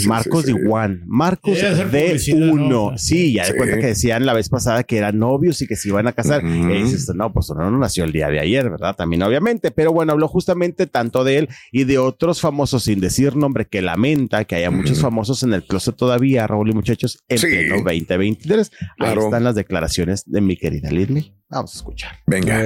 Marcos 0.07 0.45
sí, 0.45 0.53
sí. 0.53 0.57
Marcos 1.05 1.55
Debe 1.55 1.67
hacer 1.69 1.91
de 1.91 2.01
publicidad, 2.07 2.49
uno. 2.49 2.91
¿no? 2.91 2.97
Sí, 2.97 3.33
ya 3.33 3.45
de 3.45 3.55
cuenta 3.55 3.77
que 3.79 3.87
decían 3.87 4.25
la 4.25 4.33
vez 4.33 4.49
pasada 4.49 4.83
que 4.83 4.97
eran 4.97 5.17
novios 5.19 5.61
y 5.61 5.67
que 5.67 5.75
se 5.75 5.89
iban 5.89 6.07
a 6.07 6.11
casar. 6.13 6.43
Y 6.45 6.65
dices, 6.83 7.09
no, 7.15 7.31
pues 7.31 7.49
no, 7.49 7.69
no 7.69 7.77
nació 7.77 8.03
el 8.03 8.11
día 8.11 8.27
de 8.29 8.39
ayer, 8.39 8.69
¿verdad? 8.69 8.95
También, 8.95 9.21
obviamente. 9.23 9.71
Pero 9.71 9.91
bueno, 9.93 10.11
habló 10.13 10.27
justamente 10.27 10.87
tanto 10.87 11.23
de 11.23 11.39
él 11.39 11.49
y 11.71 11.83
de 11.83 11.97
otros 11.97 12.41
famosos, 12.41 12.83
sin 12.83 12.99
decir 12.99 13.35
que 13.67 13.81
lamenta 13.81 14.45
que 14.45 14.55
haya 14.55 14.71
muchos 14.71 14.99
famosos 15.01 15.43
en 15.43 15.53
el 15.53 15.63
closet 15.65 15.95
todavía, 15.95 16.47
Raúl 16.47 16.69
y 16.69 16.73
muchachos, 16.73 17.19
en 17.27 17.37
Sí. 17.37 17.47
pleno 17.47 17.75
2023. 17.83 18.71
Claro. 18.97 19.21
Ahí 19.21 19.25
están 19.27 19.43
las 19.43 19.55
declaraciones 19.55 20.23
de 20.25 20.41
mi 20.41 20.55
querida 20.57 20.91
Lidley. 20.91 21.33
Vamos 21.51 21.73
a 21.73 21.77
escuchar. 21.77 22.11
Venga. 22.27 22.59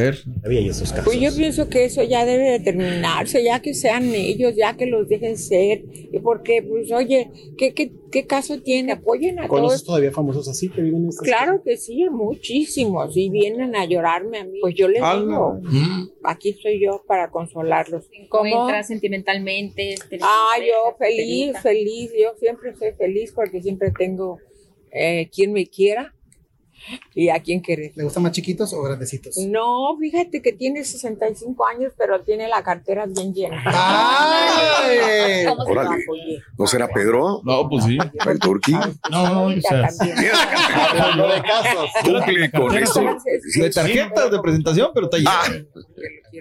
Había 0.44 0.70
esos 0.70 0.90
casos. 0.90 1.06
Pues 1.06 1.18
yo 1.18 1.34
pienso 1.34 1.70
que 1.70 1.86
eso 1.86 2.04
ya 2.04 2.26
debe 2.26 2.52
de 2.52 2.60
terminarse, 2.60 3.42
ya 3.42 3.62
que 3.62 3.74
sean 3.74 4.14
ellos, 4.14 4.56
ya 4.58 4.76
que 4.76 4.88
los 4.88 5.08
dejen 5.08 5.38
ser, 5.38 5.86
y 5.94 6.20
porque, 6.20 6.62
pues, 6.62 6.92
oye, 6.92 7.32
¿qué, 7.58 7.74
qué, 7.74 7.94
qué 8.12 8.28
caso 8.28 8.62
tiene? 8.62 8.92
Apoyen 8.92 9.40
a 9.40 9.48
¿Conoces 9.48 9.80
todos. 9.80 9.86
todavía 9.86 10.12
famosos 10.12 10.50
así 10.50 10.68
que 10.68 10.82
viven 10.82 11.04
en 11.04 11.10
estas 11.10 11.26
Claro 11.26 11.62
que 11.64 11.78
sí, 11.78 12.06
muchísimos, 12.12 13.16
y 13.16 13.30
vienen 13.30 13.74
a 13.78 13.86
llorarme 13.86 14.40
a 14.40 14.44
mí. 14.44 14.60
Pues 14.60 14.76
yo 14.76 14.90
les 14.90 15.02
digo, 15.02 15.62
aquí 16.26 16.50
estoy 16.50 16.82
yo 16.82 17.06
para 17.08 17.32
consolarlos. 17.32 18.10
¿Cómo? 18.28 18.48
encuentras 18.48 18.88
sentimentalmente. 18.88 19.96
Ah, 20.20 20.56
yo 20.60 20.98
feliz, 21.00 21.58
feliz, 21.64 22.12
yo 22.22 22.34
siempre 22.38 22.76
soy 22.76 22.92
feliz 22.98 23.32
porque 23.34 23.62
siempre 23.62 23.92
tengo 23.98 24.40
eh, 24.92 25.30
quien 25.34 25.54
me 25.54 25.68
quiera 25.68 26.14
y 27.16 27.30
a 27.30 27.40
quien 27.42 27.62
querer. 27.62 27.92
¿Le 27.96 28.04
gustan 28.04 28.24
más 28.24 28.32
chiquitos 28.32 28.74
o 28.74 28.82
grandecitos? 28.82 29.38
No, 29.38 29.98
fíjate 30.00 30.42
que 30.42 30.54
tiene 30.54 30.84
65 30.84 31.66
años, 31.68 31.94
pero 31.98 32.22
tiene 32.22 32.48
la 32.48 32.64
cartera 32.64 33.06
bien 33.06 33.34
llena. 33.34 33.62
¡Ay! 33.66 35.46
¿Cómo 35.46 35.66
se 35.66 35.72
Órale. 35.72 35.90
llama? 35.90 36.44
¿No 36.58 36.68
será 36.68 36.88
Pedro? 36.88 37.42
No, 37.44 37.70
pues 37.70 37.86
sí. 37.86 37.98
¿El 38.28 38.40
turqui? 38.40 38.74
No, 38.74 38.90
no, 39.10 39.46
o 39.46 39.62
sea, 39.62 39.88
también. 39.88 40.18
Hablando 40.90 41.28
de 41.28 41.42
casos. 41.42 41.90
Cumple 42.04 42.52
con 42.52 42.78
eso. 42.78 43.02
de 43.56 43.70
tarjetas 43.70 44.32
de 44.32 44.40
presentación, 44.40 44.92
pero 44.94 45.06
está 45.08 45.18
llena. 45.18 45.68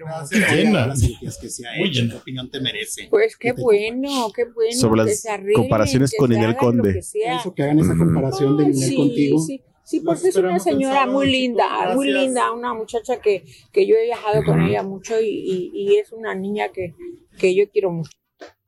Ah, 0.07 0.25
Llena. 0.31 0.97
Cirugías 0.97 1.39
que 1.39 1.49
llena. 1.49 2.13
¿qué 2.13 2.17
opinión 2.17 2.51
te 2.51 2.61
merece? 2.61 3.09
Pues 3.11 3.37
qué 3.37 3.53
bueno, 3.53 4.31
qué 4.35 4.45
bueno. 4.45 4.73
Sobre 4.79 5.05
las 5.05 5.25
comparaciones 5.55 6.15
con 6.17 6.31
lo 6.31 6.57
Conde. 6.57 7.01
Pienso 7.13 7.55
que 7.55 7.63
hagan 7.63 7.79
esa 7.81 7.97
comparación 7.97 8.57
de 8.57 8.65
Ay, 8.65 8.71
Ninel 8.73 8.89
sí, 8.89 8.97
contigo. 8.97 9.39
Sí, 9.39 9.63
sí, 9.85 10.01
porque 10.01 10.21
es 10.29 10.35
una 10.51 10.59
señora 10.65 11.07
muy 11.13 11.27
linda, 11.33 11.67
muy 11.97 12.07
linda, 12.25 12.53
una 12.53 12.75
muchacha 12.75 13.21
que, 13.21 13.45
que 13.73 13.87
yo 13.87 13.97
he 13.97 14.05
viajado 14.05 14.45
con 14.45 14.61
ella 14.71 14.83
mucho 14.83 15.21
y, 15.21 15.27
y- 15.27 15.71
y 15.75 15.97
es 15.97 16.13
una 16.13 16.35
niña 16.35 16.69
que, 16.71 16.95
que 17.39 17.55
yo 17.55 17.69
quiero 17.71 17.91
mucho. 17.91 18.11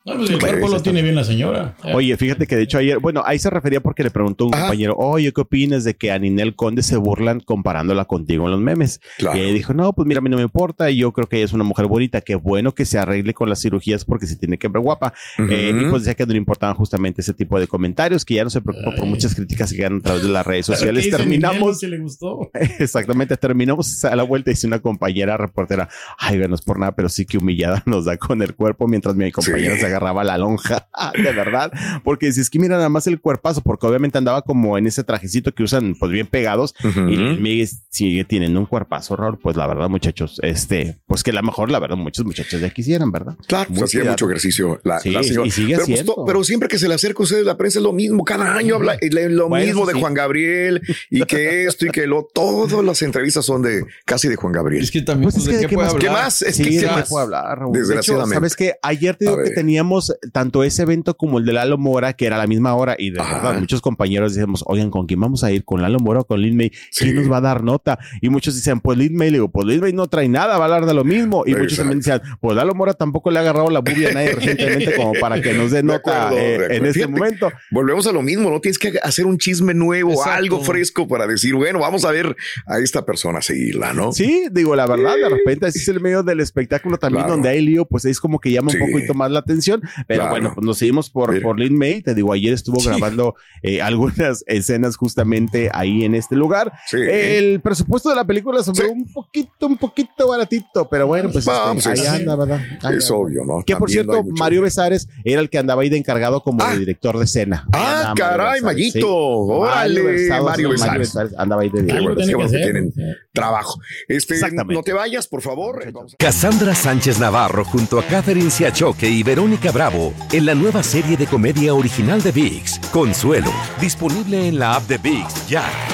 No, 0.07 0.17
pues 0.17 0.29
el 0.31 0.39
cuerpo 0.39 0.69
lo 0.69 0.83
tiene 0.83 1.01
bien 1.01 1.15
la 1.15 1.25
señora. 1.25 1.77
Oye, 1.95 2.15
fíjate 2.19 2.47
que 2.47 2.57
de 2.57 2.63
hecho 2.63 2.77
ayer, 2.79 2.99
bueno, 2.99 3.23
ahí 3.25 3.39
se 3.39 3.49
refería 3.49 3.81
porque 3.81 4.03
le 4.03 4.11
preguntó 4.11 4.45
un 4.47 4.55
Ajá. 4.55 4.65
compañero, 4.65 4.95
oye, 4.99 5.33
¿qué 5.33 5.41
opinas 5.41 5.83
de 5.85 5.95
que 5.95 6.13
a 6.13 6.19
Ninel 6.19 6.55
Conde 6.55 6.83
se 6.83 6.97
burlan 6.99 7.41
comparándola 7.41 8.05
contigo 8.05 8.45
en 8.45 8.51
los 8.51 8.61
memes? 8.61 9.01
Claro. 9.17 9.39
Y 9.39 9.41
ella 9.43 9.53
dijo, 9.55 9.73
no, 9.73 9.95
pues 9.95 10.07
mira, 10.07 10.19
a 10.19 10.23
mí 10.23 10.29
no 10.29 10.37
me 10.37 10.43
importa, 10.43 10.91
y 10.91 10.97
yo 10.99 11.13
creo 11.13 11.27
que 11.27 11.37
ella 11.37 11.47
es 11.47 11.55
una 11.55 11.65
mujer 11.65 11.87
bonita, 11.87 12.21
qué 12.21 12.35
bueno 12.35 12.75
que 12.75 12.85
se 12.85 12.99
arregle 12.99 13.33
con 13.33 13.49
las 13.49 13.63
cirugías 13.63 14.05
porque 14.05 14.27
se 14.27 14.37
tiene 14.37 14.59
que 14.59 14.69
ver 14.69 14.83
guapa. 14.83 15.15
Eh, 15.39 15.73
y 15.75 15.89
pues 15.89 16.03
decía 16.03 16.15
que 16.15 16.27
no 16.27 16.33
le 16.33 16.39
importaban 16.39 16.77
justamente 16.77 17.23
ese 17.23 17.33
tipo 17.33 17.59
de 17.59 17.67
comentarios, 17.67 18.27
que 18.27 18.35
ya 18.35 18.45
no 18.45 18.51
se 18.51 18.61
preocupa 18.61 18.95
por 18.97 19.07
muchas 19.07 19.35
críticas 19.35 19.71
que 19.71 19.77
llegan 19.79 19.97
a 19.99 20.01
través 20.01 20.23
de 20.23 20.29
las 20.29 20.47
redes 20.47 20.67
sociales. 20.67 21.09
Terminamos, 21.09 21.79
Si 21.81 21.87
le 21.87 21.99
gustó. 21.99 22.51
exactamente, 22.79 23.37
terminamos 23.39 24.05
a 24.05 24.15
la 24.15 24.23
vuelta 24.23 24.51
y 24.51 24.53
dice 24.53 24.67
una 24.67 24.81
compañera 24.81 25.39
reportera, 25.39 25.89
ay, 26.19 26.37
no 26.47 26.55
es 26.55 26.61
por 26.63 26.79
nada, 26.79 26.93
pero 26.95 27.09
sí 27.09 27.25
que 27.25 27.39
humillada 27.39 27.83
nos 27.87 28.05
da 28.05 28.19
con 28.19 28.43
el 28.43 28.55
cuerpo 28.55 28.87
mientras 28.87 29.15
mi 29.17 29.33
compañera 29.33 29.75
Sí. 29.77 29.81
se 29.81 29.87
agarraba 29.95 30.25
la 30.25 30.39
lonja, 30.39 30.89
de 31.15 31.33
verdad, 31.33 31.73
porque 32.03 32.33
si 32.33 32.41
es 32.41 32.51
que 32.51 32.59
mira 32.59 32.77
nada 32.77 32.89
más 32.89 33.07
el 33.07 33.21
cuerpazo, 33.21 33.61
porque 33.63 33.87
obviamente 33.87 34.19
andaba 34.19 34.43
como 34.43 34.77
en 34.79 34.87
ese 34.87 35.05
trajecito 35.05 35.53
que 35.53 35.63
usan 35.63 35.95
pues 35.99 36.11
bien 36.13 36.27
pegados 36.27 36.75
y 36.83 37.17
Miguel 37.17 37.69
sigue 37.89 38.25
teniendo 38.25 38.59
un 38.61 38.67
cuerpazo, 38.67 39.17
Raúl, 39.17 39.39
pues 39.39 39.57
la 39.57 39.67
verdad, 39.67 39.89
muchachos, 39.89 40.39
este, 40.43 40.99
pues 41.07 41.23
que 41.23 41.33
la 41.33 41.43
mejor, 41.43 41.71
la 41.71 41.79
verdad, 41.79 41.97
muchos 41.97 42.25
muchachos 42.25 42.61
ya 42.61 42.71
quisieran, 42.71 43.13
¿verdad? 43.13 43.37
Claro, 43.47 43.69
pues 43.71 43.85
hacía 43.85 44.05
mucho 44.05 44.27
ejercicio 44.27 44.81
la, 44.85 44.99
Sí, 45.01 45.11
la 45.11 45.23
señora. 45.23 45.47
y 45.47 45.51
sigue 45.51 45.75
pero, 45.77 45.87
pues, 45.87 46.05
to- 46.05 46.25
pero 46.27 46.45
siempre 46.45 46.69
que 46.69 46.79
se 46.79 46.89
le 46.89 46.95
acerca 46.95 47.21
a 47.21 47.25
ustedes 47.25 47.45
la 47.45 47.57
prensa 47.57 47.79
es 47.79 47.83
lo 47.83 47.93
mismo. 47.93 48.25
Cada 48.25 48.55
año 48.55 48.77
habla 48.77 48.97
lo 49.31 49.49
Bueno, 49.49 49.67
mismo 49.67 49.87
de 49.87 49.93
sí. 49.95 50.01
Juan 50.01 50.15
Gabriel 50.15 50.83
y 51.11 51.23
que 51.25 51.67
esto 51.67 51.87
y 51.87 51.91
que 51.91 52.07
lo. 52.07 52.27
Todas 52.35 52.85
las 52.85 53.01
entrevistas 53.03 53.45
son 53.45 53.63
de 53.63 53.85
casi 54.05 54.29
de 54.29 54.37
Juan 54.37 54.53
Gabriel. 54.53 54.83
Es 54.83 54.91
que 54.91 55.03
también, 55.03 55.31
Pues 55.31 55.37
es 55.37 55.45
pues, 55.45 55.49
que 55.51 55.57
¿de 55.57 55.59
de 55.59 55.65
qué 55.67 55.69
qué 55.71 55.75
puede 55.77 55.87
más- 55.89 55.95
¿Qué 56.01 56.09
hablar? 56.09 56.25
más? 56.25 56.43
Es 56.43 56.57
sí, 56.57 56.65
que 56.65 56.71
¿de 56.71 56.81
¿qué 56.81 56.87
más? 56.87 57.09
puedo 57.09 57.23
hablar, 57.25 57.59
Raúl? 57.59 57.73
De 57.73 57.79
hecho, 57.81 57.87
Desgraciadamente. 57.89 58.35
sabes 58.35 58.57
que 58.57 58.75
ayer 58.83 59.17
te 59.17 59.27
A 59.27 59.31
digo 59.31 59.43
que 59.43 59.51
ver. 59.51 59.55
Teníamos 59.85 60.14
tanto 60.33 60.64
ese 60.64 60.83
evento 60.83 61.14
como 61.17 61.38
el 61.38 61.45
de 61.45 61.53
Lalo 61.53 61.76
Mora, 61.79 62.14
que 62.14 62.26
era 62.26 62.37
a 62.37 62.38
la 62.38 62.47
misma 62.47 62.75
hora, 62.75 62.97
y 62.99 63.11
de 63.11 63.21
Ajá. 63.21 63.37
verdad, 63.43 63.61
muchos 63.61 63.81
compañeros 63.83 64.35
decíamos, 64.35 64.64
oigan, 64.67 64.91
¿con 64.91 65.07
quién 65.07 65.21
vamos 65.21 65.45
a 65.45 65.53
ir? 65.53 65.64
¿Con 65.64 65.83
Lalo 65.83 65.99
Mora 65.99 66.21
o 66.21 66.25
con 66.25 66.41
Lin 66.41 66.57
May? 66.57 66.73
Sí. 66.91 67.05
¿Quién 67.05 67.17
nos 67.17 67.31
va 67.31 67.38
a 67.38 67.41
dar 67.43 67.62
nota? 67.62 67.99
Y 68.23 68.29
muchos 68.31 68.55
decían, 68.55 68.81
pues 68.81 68.97
Lin 68.99 69.14
May, 69.14 69.31
le 69.31 69.37
digo, 69.38 69.49
pues 69.50 69.67
Lin 69.67 69.81
May 69.81 69.93
no 69.93 70.07
trae 70.07 70.29
nada, 70.29 70.57
va 70.59 70.62
a 70.62 70.64
hablar 70.64 70.87
de 70.87 70.95
lo 70.95 71.05
mismo. 71.05 71.45
Y 71.47 71.55
muchos 71.55 71.76
también 71.79 71.99
decían, 71.99 72.23
pues 72.41 72.57
Lalo 72.57 72.75
Mora 72.75 72.95
tampoco 72.95 73.31
le 73.31 73.38
ha 73.38 73.43
agarrado 73.43 73.71
la 73.71 73.81
bubia 73.81 74.11
a 74.11 74.12
nadie 74.12 74.33
recientemente 74.33 74.95
como 74.97 75.12
para 75.21 75.41
que 75.41 75.53
nos 75.53 75.71
dé 75.71 75.83
nota 75.83 76.29
acuerdo, 76.29 76.38
eh, 76.38 76.76
en 76.76 76.87
este 76.87 76.93
Fíjate, 77.00 77.12
momento. 77.12 77.53
Volvemos 77.71 78.07
a 78.07 78.12
lo 78.12 78.23
mismo, 78.23 78.50
no 78.50 78.61
tienes 78.61 78.79
que 78.79 78.99
hacer 79.03 79.26
un 79.26 79.38
chisme 79.38 79.75
nuevo, 79.75 80.12
Exacto. 80.12 80.33
algo 80.33 80.62
fresco 80.62 81.07
para 81.07 81.26
decir, 81.26 81.55
bueno, 81.55 81.81
vamos 81.81 82.05
a 82.05 82.11
ver 82.11 82.35
a 82.67 82.79
esta 82.79 83.05
persona 83.05 83.43
seguirla, 83.43 83.93
¿no? 83.93 84.12
Sí, 84.12 84.47
digo, 84.50 84.75
la 84.76 84.87
verdad, 84.87 85.14
de 85.17 85.29
repente 85.29 85.67
así 85.67 85.79
es 85.81 85.88
el 85.88 86.00
medio 86.00 86.23
del 86.23 86.41
espectáculo 86.41 86.97
también 86.99 87.23
Claro. 87.25 87.35
donde 87.35 87.49
hay 87.49 87.61
lío, 87.61 87.85
pues 87.85 88.05
es 88.07 88.19
como 88.21 88.38
que 88.38 88.50
llama 88.50 88.71
Sí. 88.71 88.79
un 88.79 88.91
poquito 88.93 89.14
más 89.14 89.31
la 89.31 89.41
atención, 89.41 89.74
pero 90.07 90.21
Claro. 90.21 90.31
bueno, 90.31 90.52
pues 90.54 90.66
nos 90.66 90.78
seguimos 90.78 91.11
por, 91.11 91.40
por 91.43 91.59
Lin 91.59 91.76
May, 91.76 92.02
te 92.02 92.14
digo, 92.14 92.33
ayer 92.33 92.52
estuvo 92.54 92.81
Sí. 92.81 92.88
grabando 92.88 93.35
eh, 93.62 93.81
algunas 93.83 94.45
escenas 94.47 94.97
justamente 94.97 95.71
ahí 95.73 96.04
en 96.04 96.14
este 96.14 96.37
lugar. 96.37 96.73
Sí. 96.87 96.99
El 97.00 97.61
presupuesto 97.61 98.11
de 98.11 98.16
la 98.16 98.25
película 98.26 98.62
Sí. 98.62 98.71
un 98.90 99.11
poquito, 99.12 99.66
un 99.66 99.76
poquito 99.78 100.28
baratito, 100.28 100.88
pero 100.88 101.07
bueno, 101.07 101.31
pues 101.31 101.45
Vamos, 101.45 101.87
este, 101.87 102.00
ahí 102.00 102.07
es- 102.07 102.12
anda, 102.21 102.37
¿verdad? 102.37 102.61
Ahí 102.83 102.97
Es 102.99 103.04
anda. 103.11 103.14
obvio, 103.21 103.45
¿no? 103.45 103.62
Que 103.64 103.75
por 103.76 103.88
También 103.90 104.07
cierto, 104.07 104.25
Mario 104.38 104.62
Besares 104.62 105.09
era 105.25 105.40
el 105.40 105.49
que 105.50 105.59
andaba 105.59 105.83
ahí 105.83 105.88
de 105.88 105.97
encargado 105.97 106.43
como 106.43 106.62
Ah. 106.62 106.73
de 106.73 106.78
director 106.81 107.16
de 107.19 107.25
escena. 107.25 107.66
Ahí 107.73 107.83
Ah, 107.85 108.14
caray, 108.16 108.61
Besares, 108.61 108.62
Mayito. 108.62 108.99
sí. 108.99 109.04
Órale, 109.04 110.02
Besares, 110.02 110.45
Mario 110.45 110.69
Besares. 110.71 111.16
andaba 111.38 111.62
ahí 111.62 111.69
de 111.69 111.75
tiene 111.83 111.88
qué 111.88 111.95
que 112.26 112.35
bueno 112.35 112.50
que 112.50 112.59
tienen 112.59 112.93
trabajo. 113.33 113.81
Este, 114.09 114.35
Exactamente. 114.35 114.75
no 114.75 114.83
te 114.83 114.93
vayas, 114.93 115.26
por 115.26 115.43
favor. 115.43 115.83
Cassandra 116.19 116.75
Sánchez 116.75 117.19
Navarro 117.19 117.64
junto 117.64 117.99
a 117.99 118.04
Catherine 118.04 118.50
Siachoque 118.50 119.09
y 119.09 119.23
Verónica 119.23 119.63
Bravo 119.73 120.12
en 120.33 120.47
la 120.47 120.54
nueva 120.54 120.83
serie 120.83 121.16
de 121.16 121.26
comedia 121.26 121.75
original 121.75 122.23
de 122.23 122.33
VIX, 122.33 122.78
Consuelo, 122.92 123.50
disponible 123.80 124.49
en 124.49 124.59
la 124.59 124.75
app 124.75 124.87
de 124.88 124.99
VIX 124.99 125.49
ya. 125.49 125.94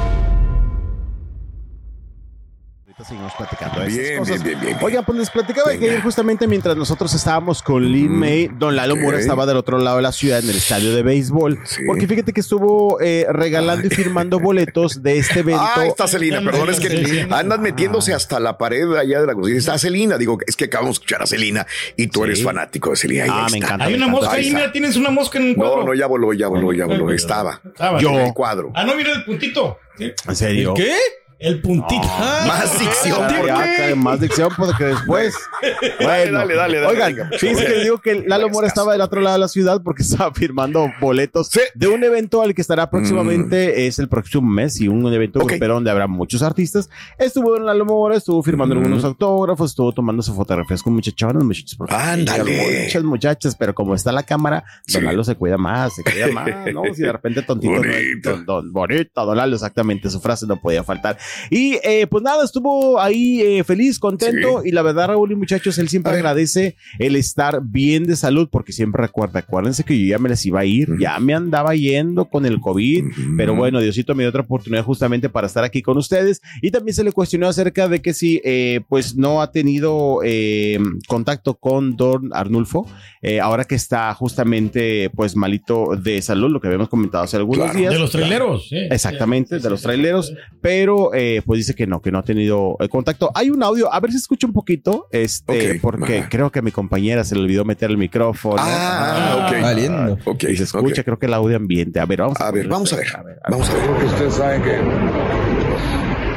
Ahorita 3.01 3.05
seguimos 3.05 3.33
platicando 3.33 3.85
Bien, 3.85 4.19
cosas. 4.19 4.43
bien, 4.43 4.59
bien, 4.59 4.73
bien. 4.73 4.77
Oigan, 4.83 5.03
pues 5.05 5.17
les 5.17 5.29
platicaba 5.29 5.71
que 5.71 5.77
Venga. 5.89 6.01
justamente 6.01 6.47
mientras 6.47 6.75
nosotros 6.77 7.13
estábamos 7.13 7.63
con 7.63 7.83
Lin 7.83 8.11
May, 8.11 8.47
Don 8.53 8.75
Lalo 8.75 8.93
ok. 8.93 8.99
Mora 9.01 9.19
estaba 9.19 9.45
del 9.45 9.57
otro 9.57 9.79
lado 9.79 9.97
de 9.97 10.03
la 10.03 10.11
ciudad 10.11 10.39
en 10.39 10.49
el 10.49 10.55
estadio 10.55 10.93
de 10.95 11.01
béisbol. 11.01 11.59
Sí. 11.65 11.81
Porque 11.87 12.07
fíjate 12.07 12.31
que 12.33 12.41
estuvo 12.41 12.99
eh, 13.01 13.25
regalando 13.29 13.87
y 13.87 13.89
firmando 13.89 14.39
boletos 14.39 15.01
de 15.01 15.17
este 15.17 15.39
evento. 15.39 15.63
Ah, 15.63 15.85
está 15.85 16.07
Celina, 16.07 16.41
perdón, 16.41 16.69
es 16.69 16.79
que 16.79 17.27
andan 17.31 17.61
metiéndose 17.61 18.13
hasta 18.13 18.39
la 18.39 18.57
pared 18.57 18.91
allá 18.93 19.21
de 19.21 19.27
la 19.27 19.33
cocina. 19.33 19.57
Está 19.57 19.77
Celina, 19.79 20.17
digo, 20.17 20.37
es 20.45 20.55
que 20.55 20.65
acabamos 20.65 20.91
de 20.97 21.03
escuchar 21.03 21.23
a 21.23 21.25
Celina 21.27 21.65
y 21.97 22.07
tú 22.07 22.23
eres 22.23 22.43
fanático 22.43 22.91
de 22.91 22.97
Celina. 22.97 23.25
Ah, 23.29 23.47
me 23.51 23.57
encanta. 23.57 23.85
Hay 23.85 23.95
una 23.95 24.05
encanta. 24.05 24.21
mosca 24.27 24.31
Ahí 24.37 24.53
mira, 24.53 24.71
tienes 24.71 24.95
una 24.95 25.09
mosca 25.09 25.39
en 25.39 25.45
un 25.45 25.55
cuadro. 25.55 25.77
No, 25.77 25.85
no, 25.87 25.93
ya 25.95 26.05
voló, 26.05 26.33
ya 26.33 26.47
voló, 26.47 26.71
ya 26.73 26.85
voló. 26.85 27.11
Estaba 27.11 27.59
Estaba. 27.65 27.99
Yo- 27.99 28.11
en 28.11 28.27
el 28.27 28.33
cuadro. 28.33 28.71
Ah, 28.75 28.83
no, 28.83 28.95
mira 28.95 29.11
el 29.11 29.23
puntito. 29.25 29.79
¿Sí? 29.97 30.11
¿En 30.27 30.35
serio? 30.35 30.73
¿El 30.75 30.83
qué? 30.83 30.93
El 31.41 31.59
puntito. 31.61 32.01
Ah, 32.05 32.45
Más 32.47 32.79
dicción, 32.79 33.17
Ya, 33.29 33.37
¿por 33.37 33.47
ya, 33.47 33.63
qué? 33.63 33.89
ya, 33.89 33.95
Más 33.95 34.19
dicción 34.19 34.49
porque 34.55 34.85
después. 34.85 35.33
Dale, 35.99 36.31
dale, 36.31 36.55
dale, 36.55 36.79
dale, 36.79 36.85
Oigan, 36.87 37.29
fíjense 37.39 37.65
que 37.65 37.69
les 37.71 37.83
digo 37.83 37.97
que 37.99 38.23
Lalo 38.27 38.49
Mora 38.49 38.67
estaba 38.67 38.91
del 38.93 39.01
otro 39.01 39.21
lado 39.21 39.35
de 39.35 39.39
la 39.39 39.47
ciudad 39.47 39.81
porque 39.83 40.03
estaba 40.03 40.33
firmando 40.33 40.87
boletos 40.99 41.47
Sí. 41.49 41.59
de 41.75 41.87
un 41.87 42.03
evento 42.03 42.41
al 42.41 42.53
que 42.53 42.61
estará 42.61 42.89
próximamente, 42.89 43.87
es 43.87 43.99
el 43.99 44.07
próximo 44.09 44.47
mes 44.49 44.79
y 44.81 44.87
un 44.87 45.05
evento 45.13 45.39
Ok. 45.39 45.49
grupero 45.51 45.75
donde 45.75 45.89
habrá 45.91 46.07
muchos 46.07 46.41
artistas. 46.43 46.89
Estuvo 47.17 47.57
en 47.57 47.65
Lalo 47.65 47.85
Mora, 47.85 48.15
estuvo 48.17 48.41
firmando 48.43 48.75
Mm. 48.75 48.77
algunos 48.79 49.03
autógrafos, 49.03 49.71
estuvo 49.71 49.91
tomándose 49.93 50.31
fotografías 50.33 50.81
con 50.83 50.93
muchachones, 50.93 51.43
muchachos. 51.43 51.75
porque 51.77 51.95
Ándale. 51.95 52.83
Muchas 52.83 53.03
muchachas, 53.03 53.55
pero 53.55 53.73
como 53.73 53.95
está 53.95 54.11
la 54.11 54.23
cámara, 54.23 54.63
Don 54.87 55.01
Sí. 55.01 55.05
Lalo 55.05 55.23
se 55.23 55.35
cuida 55.35 55.57
más, 55.57 55.95
se 55.95 56.03
cuida 56.03 56.27
más, 56.31 56.47
¿no? 56.73 56.83
Si 56.93 57.01
de 57.01 57.11
repente 57.11 57.41
tontito, 57.41 57.73
no- 57.73 57.79
Bonito. 57.79 58.29
don, 58.31 58.45
don- 58.45 58.71
bonito, 58.73 59.25
Don 59.25 59.37
Lalo, 59.37 59.55
exactamente, 59.55 60.09
su 60.09 60.19
frase 60.19 60.45
no 60.47 60.57
podía 60.59 60.83
faltar. 60.83 61.17
Y 61.49 61.77
eh, 61.83 62.07
pues 62.07 62.23
nada, 62.23 62.43
estuvo 62.43 62.99
ahí 62.99 63.41
eh, 63.41 63.63
feliz, 63.63 63.99
contento. 63.99 64.61
Y 64.65 64.71
la 64.71 64.81
verdad, 64.81 65.07
Raúl 65.09 65.31
y 65.31 65.35
muchachos, 65.35 65.77
él 65.77 65.89
siempre 65.89 66.13
agradece 66.13 66.75
el 66.99 67.15
estar 67.15 67.61
bien 67.63 68.05
de 68.05 68.15
salud, 68.15 68.49
porque 68.51 68.71
siempre 68.71 69.01
recuerda, 69.01 69.39
acuérdense 69.39 69.83
que 69.83 69.97
yo 69.99 70.05
ya 70.07 70.19
me 70.19 70.29
les 70.29 70.45
iba 70.45 70.59
a 70.61 70.65
ir, 70.65 70.89
ya 70.99 71.19
me 71.19 71.33
andaba 71.33 71.75
yendo 71.75 72.25
con 72.25 72.45
el 72.45 72.59
COVID, 72.59 73.03
pero 73.37 73.55
bueno, 73.55 73.79
Diosito 73.79 74.15
me 74.15 74.23
dio 74.23 74.29
otra 74.29 74.41
oportunidad 74.41 74.83
justamente 74.83 75.29
para 75.29 75.47
estar 75.47 75.63
aquí 75.63 75.81
con 75.81 75.97
ustedes. 75.97 76.41
Y 76.61 76.71
también 76.71 76.95
se 76.95 77.03
le 77.03 77.11
cuestionó 77.11 77.47
acerca 77.47 77.87
de 77.87 78.01
que 78.01 78.13
si 78.13 78.41
eh, 78.43 78.81
pues 78.89 79.15
no 79.15 79.41
ha 79.41 79.51
tenido 79.51 80.19
eh, 80.23 80.79
contacto 81.07 81.55
con 81.55 81.95
Don 81.95 82.29
Arnulfo, 82.33 82.87
eh, 83.21 83.39
ahora 83.39 83.65
que 83.65 83.75
está 83.75 84.13
justamente 84.13 85.09
pues 85.15 85.35
malito 85.35 85.95
de 85.95 86.21
salud, 86.21 86.49
lo 86.51 86.59
que 86.59 86.67
habíamos 86.67 86.89
comentado 86.89 87.23
hace 87.23 87.37
algunos 87.37 87.65
Claro. 87.65 87.79
días. 87.79 87.93
De 87.93 87.99
los 87.99 88.11
traileros, 88.11 88.67
sí. 88.69 88.77
Exactamente, 88.89 89.59
de 89.59 89.69
los 89.69 89.81
traileros, 89.81 90.33
pero 90.61 91.11
eh, 91.21 91.41
pues 91.45 91.57
dice 91.59 91.75
que 91.75 91.85
no, 91.87 92.01
que 92.01 92.11
no 92.11 92.19
ha 92.19 92.23
tenido 92.23 92.75
eh, 92.79 92.89
contacto. 92.89 93.31
Hay 93.35 93.49
un 93.49 93.61
audio, 93.63 93.93
a 93.93 93.99
ver 93.99 94.11
si 94.11 94.17
escucha 94.17 94.47
un 94.47 94.53
poquito, 94.53 95.07
este, 95.11 95.79
porque 95.79 96.25
creo 96.29 96.51
que 96.51 96.59
a 96.59 96.61
mi 96.61 96.71
compañera 96.71 97.23
se 97.23 97.35
le 97.35 97.41
olvidó 97.41 97.63
meter 97.65 97.89
el 97.91 97.97
micrófono. 97.97 98.55
Ah, 98.59 99.47
ok. 99.49 99.61
Valiendo. 99.61 100.17
Ok, 100.25 100.43
Y 100.45 100.55
se 100.57 100.63
escucha, 100.63 101.03
creo 101.03 101.19
que 101.19 101.27
el 101.27 101.33
audio 101.33 101.57
ambiente. 101.57 101.99
A 101.99 102.05
ver, 102.05 102.21
vamos 102.21 102.39
a, 102.41 102.49
ver, 102.51 102.67
vamos 102.67 102.91
a 102.93 102.95
ver. 102.95 103.07
Vamos 103.49 103.69
a 103.69 103.73
ver. 103.73 103.85
Porque 103.87 104.05
ustedes 104.05 104.33
saben 104.33 104.61
que 104.63 104.71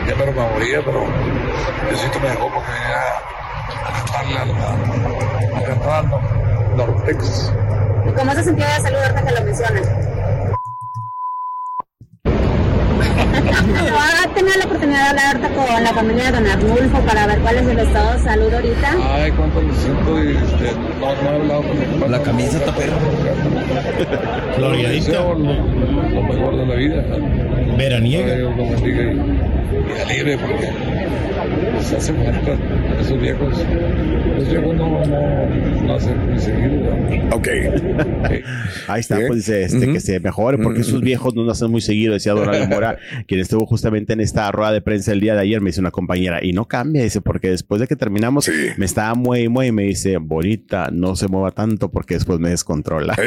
ya 0.09 0.15
me 0.17 0.27
lo 0.27 0.33
me 0.33 0.51
moría, 0.51 0.85
pero 0.85 1.05
Diosito 1.89 2.21
me 2.21 2.29
dejó 2.29 2.51
porque 2.53 2.71
venía 2.71 3.03
a 3.85 3.93
cantarle 4.05 4.39
a, 4.39 4.45
la- 4.47 5.59
a 5.59 5.63
cantar 5.65 6.05
al 6.05 6.77
Nortex. 6.77 7.53
¿Cómo 8.17 8.33
se 8.35 8.45
sintió 8.45 8.65
de 8.67 8.81
salud 8.83 8.99
ahorita 8.99 9.25
que 9.25 9.33
lo 9.33 9.45
mencionas? 9.45 9.89
¿Va 13.35 14.23
a 14.25 14.35
tener 14.35 14.57
la 14.57 14.65
oportunidad 14.65 15.03
de 15.03 15.09
hablar 15.09 15.27
ahorita 15.37 15.49
con 15.55 15.85
la 15.85 15.93
familia 15.93 16.25
de 16.25 16.33
Don 16.33 16.47
Arnulfo 16.47 17.01
para 17.01 17.27
ver 17.27 17.39
cuál 17.41 17.57
es 17.57 17.67
el 17.67 17.79
estado 17.79 18.13
de 18.13 18.19
salud 18.23 18.55
ahorita? 18.55 18.97
Ay, 19.03 19.33
cuánto 19.33 19.61
me 19.61 19.75
siento 19.75 20.23
y 20.23 20.37
este, 20.37 20.73
no, 21.01 21.15
no 21.15 21.31
he 21.31 21.35
hablado 21.35 21.63
con. 21.63 22.11
La 22.11 22.23
camisa 22.23 22.59
está 22.59 22.75
perra. 22.75 22.97
Lo, 24.59 24.71
lo 24.71 26.23
mejor 26.23 26.57
de 26.57 26.67
la 26.67 26.75
vida. 26.75 27.05
Veraniega. 27.77 28.35
La 29.97 30.05
libre 30.13 30.39
porque 30.39 30.71
se 31.83 31.97
hace 31.97 32.13
falta 32.15 32.59
esos 33.01 33.21
viejos. 33.21 33.59
Los 34.37 34.49
viejos 34.49 34.77
no, 34.77 35.05
no, 35.05 35.47
no 35.83 35.95
hacen 35.95 36.31
muy 36.31 36.39
seguido. 36.39 36.81
¿verdad? 36.81 37.35
Ok. 37.35 37.49
Ahí 38.89 39.01
está, 39.01 39.17
pues 39.27 39.47
dice 39.47 39.65
este, 39.65 39.93
que 39.93 40.01
se 40.01 40.21
mejore, 40.21 40.59
porque 40.59 40.81
esos 40.81 41.01
viejos 41.01 41.35
no 41.35 41.45
nacen 41.45 41.71
muy 41.71 41.81
seguido, 41.81 42.15
decía 42.15 42.33
Dora 42.33 42.67
Mora, 42.67 42.99
quien 43.27 43.41
estuvo 43.41 43.67
justamente 43.67 44.13
en 44.13 44.21
esta 44.21 44.51
rueda 44.53 44.73
de 44.73 44.81
prensa 44.81 45.13
el 45.13 45.21
día 45.21 45.35
de 45.35 45.41
ayer, 45.41 45.61
me 45.61 45.71
dice 45.71 45.81
una 45.81 45.91
compañera, 45.91 46.43
y 46.43 46.53
no 46.53 46.67
cambia, 46.67 47.03
dice, 47.03 47.21
porque 47.21 47.51
después 47.51 47.81
de 47.81 47.87
que 47.87 47.97
terminamos, 47.97 48.51
me 48.77 48.85
estaba 48.85 49.15
muy, 49.15 49.49
muy, 49.49 49.67
y 49.67 49.73
me 49.73 49.85
dice, 49.85 50.17
bonita, 50.19 50.89
no 50.93 51.17
se 51.17 51.29
mueva 51.29 51.51
tanto 51.51 51.91
porque 51.91 52.15
después 52.15 52.39
me 52.39 52.51
descontrola. 52.51 53.17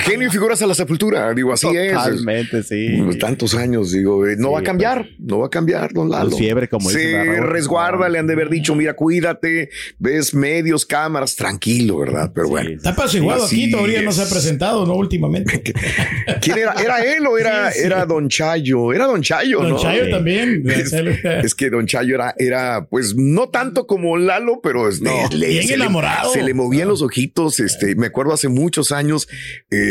Genio 0.00 0.28
y 0.28 0.30
figuras 0.30 0.60
a 0.62 0.66
la 0.66 0.74
sepultura, 0.74 1.32
digo, 1.34 1.52
así 1.52 1.68
es. 1.76 1.92
Totalmente, 1.92 2.62
sí. 2.62 3.00
Pues, 3.04 3.18
Tantos 3.18 3.54
años, 3.54 3.92
digo, 3.92 4.26
eh, 4.26 4.36
no 4.38 4.48
Sí, 4.48 4.54
va 4.54 4.60
a 4.60 4.62
cambiar, 4.62 5.06
no 5.18 5.38
va 5.40 5.46
a 5.46 5.50
cambiar, 5.50 5.92
don 5.92 6.10
Lalo. 6.10 6.30
Con 6.30 6.38
fiebre, 6.38 6.68
como 6.68 6.90
Sí, 6.90 6.98
dice 6.98 7.40
resguarda, 7.40 8.08
le 8.08 8.18
han 8.18 8.26
de 8.26 8.32
haber 8.34 8.48
dicho, 8.48 8.74
mira, 8.74 8.94
cuídate, 8.94 9.70
ves 9.98 10.34
medios, 10.34 10.86
cámaras, 10.86 11.36
tranquilo, 11.36 11.98
¿verdad? 11.98 12.32
Pero 12.34 12.48
bueno. 12.48 12.70
Está 12.70 12.90
apaciguado 12.90 13.44
aquí, 13.44 13.70
todavía 13.70 14.02
no 14.02 14.12
se 14.12 14.22
ha 14.22 14.24
es. 14.24 14.30
presentado, 14.32 14.86
¿no? 14.86 14.94
Últimamente. 14.94 15.62
¿Quién 16.40 16.58
era? 16.58 16.74
¿Era 16.82 17.04
él 17.04 17.26
o 17.26 17.38
era, 17.38 17.70
Sí, 17.72 17.78
sí. 17.80 17.86
era 17.86 18.06
Don 18.06 18.28
Chayo? 18.28 18.92
Era 18.92 19.06
Don 19.06 19.22
Chayo, 19.22 19.60
Don 19.60 19.70
¿no? 19.70 19.78
Chayo 19.78 20.10
también. 20.10 20.62
Es, 20.68 20.92
es 21.24 21.54
que 21.54 21.70
Don 21.70 21.86
Chayo 21.86 22.14
era, 22.14 22.34
era, 22.38 22.86
pues, 22.88 23.14
no 23.16 23.48
tanto 23.48 23.86
como 23.86 24.16
Lalo, 24.16 24.60
pero 24.62 24.88
este, 24.88 25.04
No, 25.04 25.28
bien 25.30 25.66
se, 25.66 25.74
enamorado. 25.74 26.32
Le, 26.34 26.40
se 26.40 26.46
le 26.46 26.54
movían 26.54 26.88
los 26.88 27.02
ojitos. 27.02 27.60
Este, 27.60 27.94
me 27.94 28.06
acuerdo 28.06 28.32
hace 28.32 28.48
muchos 28.48 28.92
años, 28.92 29.28
eh, 29.70 29.81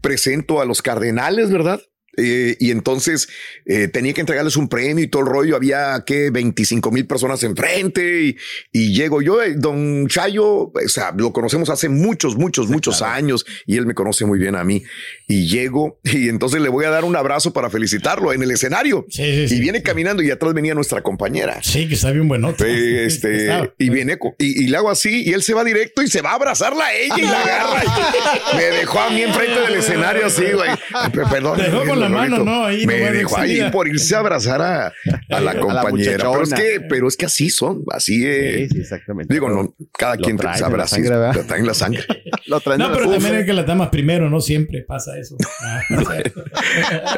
presento 0.00 0.60
a 0.60 0.64
los 0.64 0.82
Cardenales, 0.82 1.50
¿verdad? 1.50 1.80
Eh, 2.16 2.56
y 2.58 2.70
entonces 2.70 3.28
eh, 3.66 3.88
tenía 3.88 4.12
que 4.12 4.20
entregarles 4.20 4.56
un 4.56 4.68
premio 4.68 5.04
y 5.04 5.08
todo 5.08 5.22
el 5.22 5.28
rollo. 5.28 5.56
Había 5.56 6.02
que 6.04 6.30
25 6.30 6.90
mil 6.90 7.06
personas 7.06 7.42
enfrente 7.44 8.22
y, 8.22 8.36
y 8.72 8.94
llego 8.94 9.22
yo. 9.22 9.42
eh, 9.42 9.54
Don 9.56 10.06
Chayo, 10.08 10.46
o 10.46 10.72
sea, 10.88 11.12
lo 11.16 11.32
conocemos 11.32 11.70
hace 11.70 11.88
muchos, 11.88 12.36
muchos, 12.36 12.68
muchos 12.68 13.00
años 13.02 13.46
y 13.66 13.76
él 13.76 13.86
me 13.86 13.94
conoce 13.94 14.24
muy 14.26 14.38
bien 14.38 14.56
a 14.56 14.64
mí. 14.64 14.82
Y 15.28 15.48
llego 15.48 16.00
y 16.04 16.28
entonces 16.28 16.60
le 16.60 16.68
voy 16.68 16.84
a 16.84 16.90
dar 16.90 17.04
un 17.04 17.16
abrazo 17.16 17.52
para 17.52 17.70
felicitarlo 17.70 18.32
en 18.32 18.42
el 18.42 18.50
escenario. 18.50 19.06
Y 19.16 19.60
viene 19.60 19.82
caminando 19.82 20.22
y 20.22 20.30
atrás 20.30 20.52
venía 20.54 20.74
nuestra 20.74 21.02
compañera. 21.02 21.60
Sí, 21.62 21.88
que 21.88 21.94
está 21.94 22.10
bien 22.12 22.28
bueno. 22.28 22.54
Este, 23.00 23.48
y 23.78 23.90
viene 23.90 24.18
y, 24.38 24.64
y 24.64 24.66
le 24.68 24.76
hago 24.76 24.90
así 24.90 25.22
y 25.24 25.32
él 25.32 25.42
se 25.42 25.54
va 25.54 25.64
directo 25.64 26.02
y 26.02 26.08
se 26.08 26.20
va 26.22 26.32
a 26.32 26.34
abrazarla 26.34 26.86
a 26.86 26.94
ella 26.94 27.14
y 27.18 27.22
la 27.22 27.40
agarra. 27.42 27.82
y 28.52 28.56
me 28.56 28.62
dejó 28.64 29.00
a 29.00 29.10
mí 29.10 29.22
enfrente 29.22 29.60
del 29.60 29.74
escenario 29.76 30.26
así, 30.26 30.44
güey. 30.52 30.70
Perdón. 31.30 31.56
Te 31.58 31.64
dejó 31.64 31.84
con 31.86 31.99
la 32.00 32.08
mano. 32.08 32.44
¿no? 32.44 32.64
Ahí 32.64 32.86
me 32.86 32.98
nomás 32.98 33.12
dejó 33.12 33.38
ahí 33.38 33.70
por 33.70 33.88
irse 33.88 34.14
a 34.14 34.18
abrazar 34.20 34.60
a, 34.62 34.86
a 34.86 34.92
la 35.40 35.50
A 35.50 35.54
la 35.54 35.60
compañera. 35.60 36.16
pero, 36.18 36.42
es 36.42 36.52
que, 36.54 36.80
pero 36.88 37.08
es 37.08 37.16
que 37.16 37.26
así 37.26 37.50
son, 37.50 37.82
así 37.92 38.24
es. 38.26 38.68
Sí, 38.70 38.76
sí, 38.76 38.80
exactamente. 38.80 39.32
Digo, 39.32 39.48
no, 39.48 39.74
cada 39.98 40.16
Lo 40.16 40.22
quien 40.22 40.36
en 40.40 40.86
sangre, 40.86 41.10
¿verdad? 41.10 41.34
lo 41.34 41.44
traen 41.44 41.60
en 41.62 41.66
la 41.66 41.74
sangre. 41.74 42.02
Lo 42.46 42.58
traen 42.60 42.80
No, 42.80 42.88
la 42.88 42.96
pero 42.96 43.10
también 43.12 43.36
es 43.36 43.46
que 43.46 43.52
las 43.52 43.64
damas 43.64 43.90
primero, 43.90 44.28
no 44.28 44.40
siempre 44.40 44.82
pasa 44.82 45.16
eso. 45.18 45.36
Ah, 45.62 45.80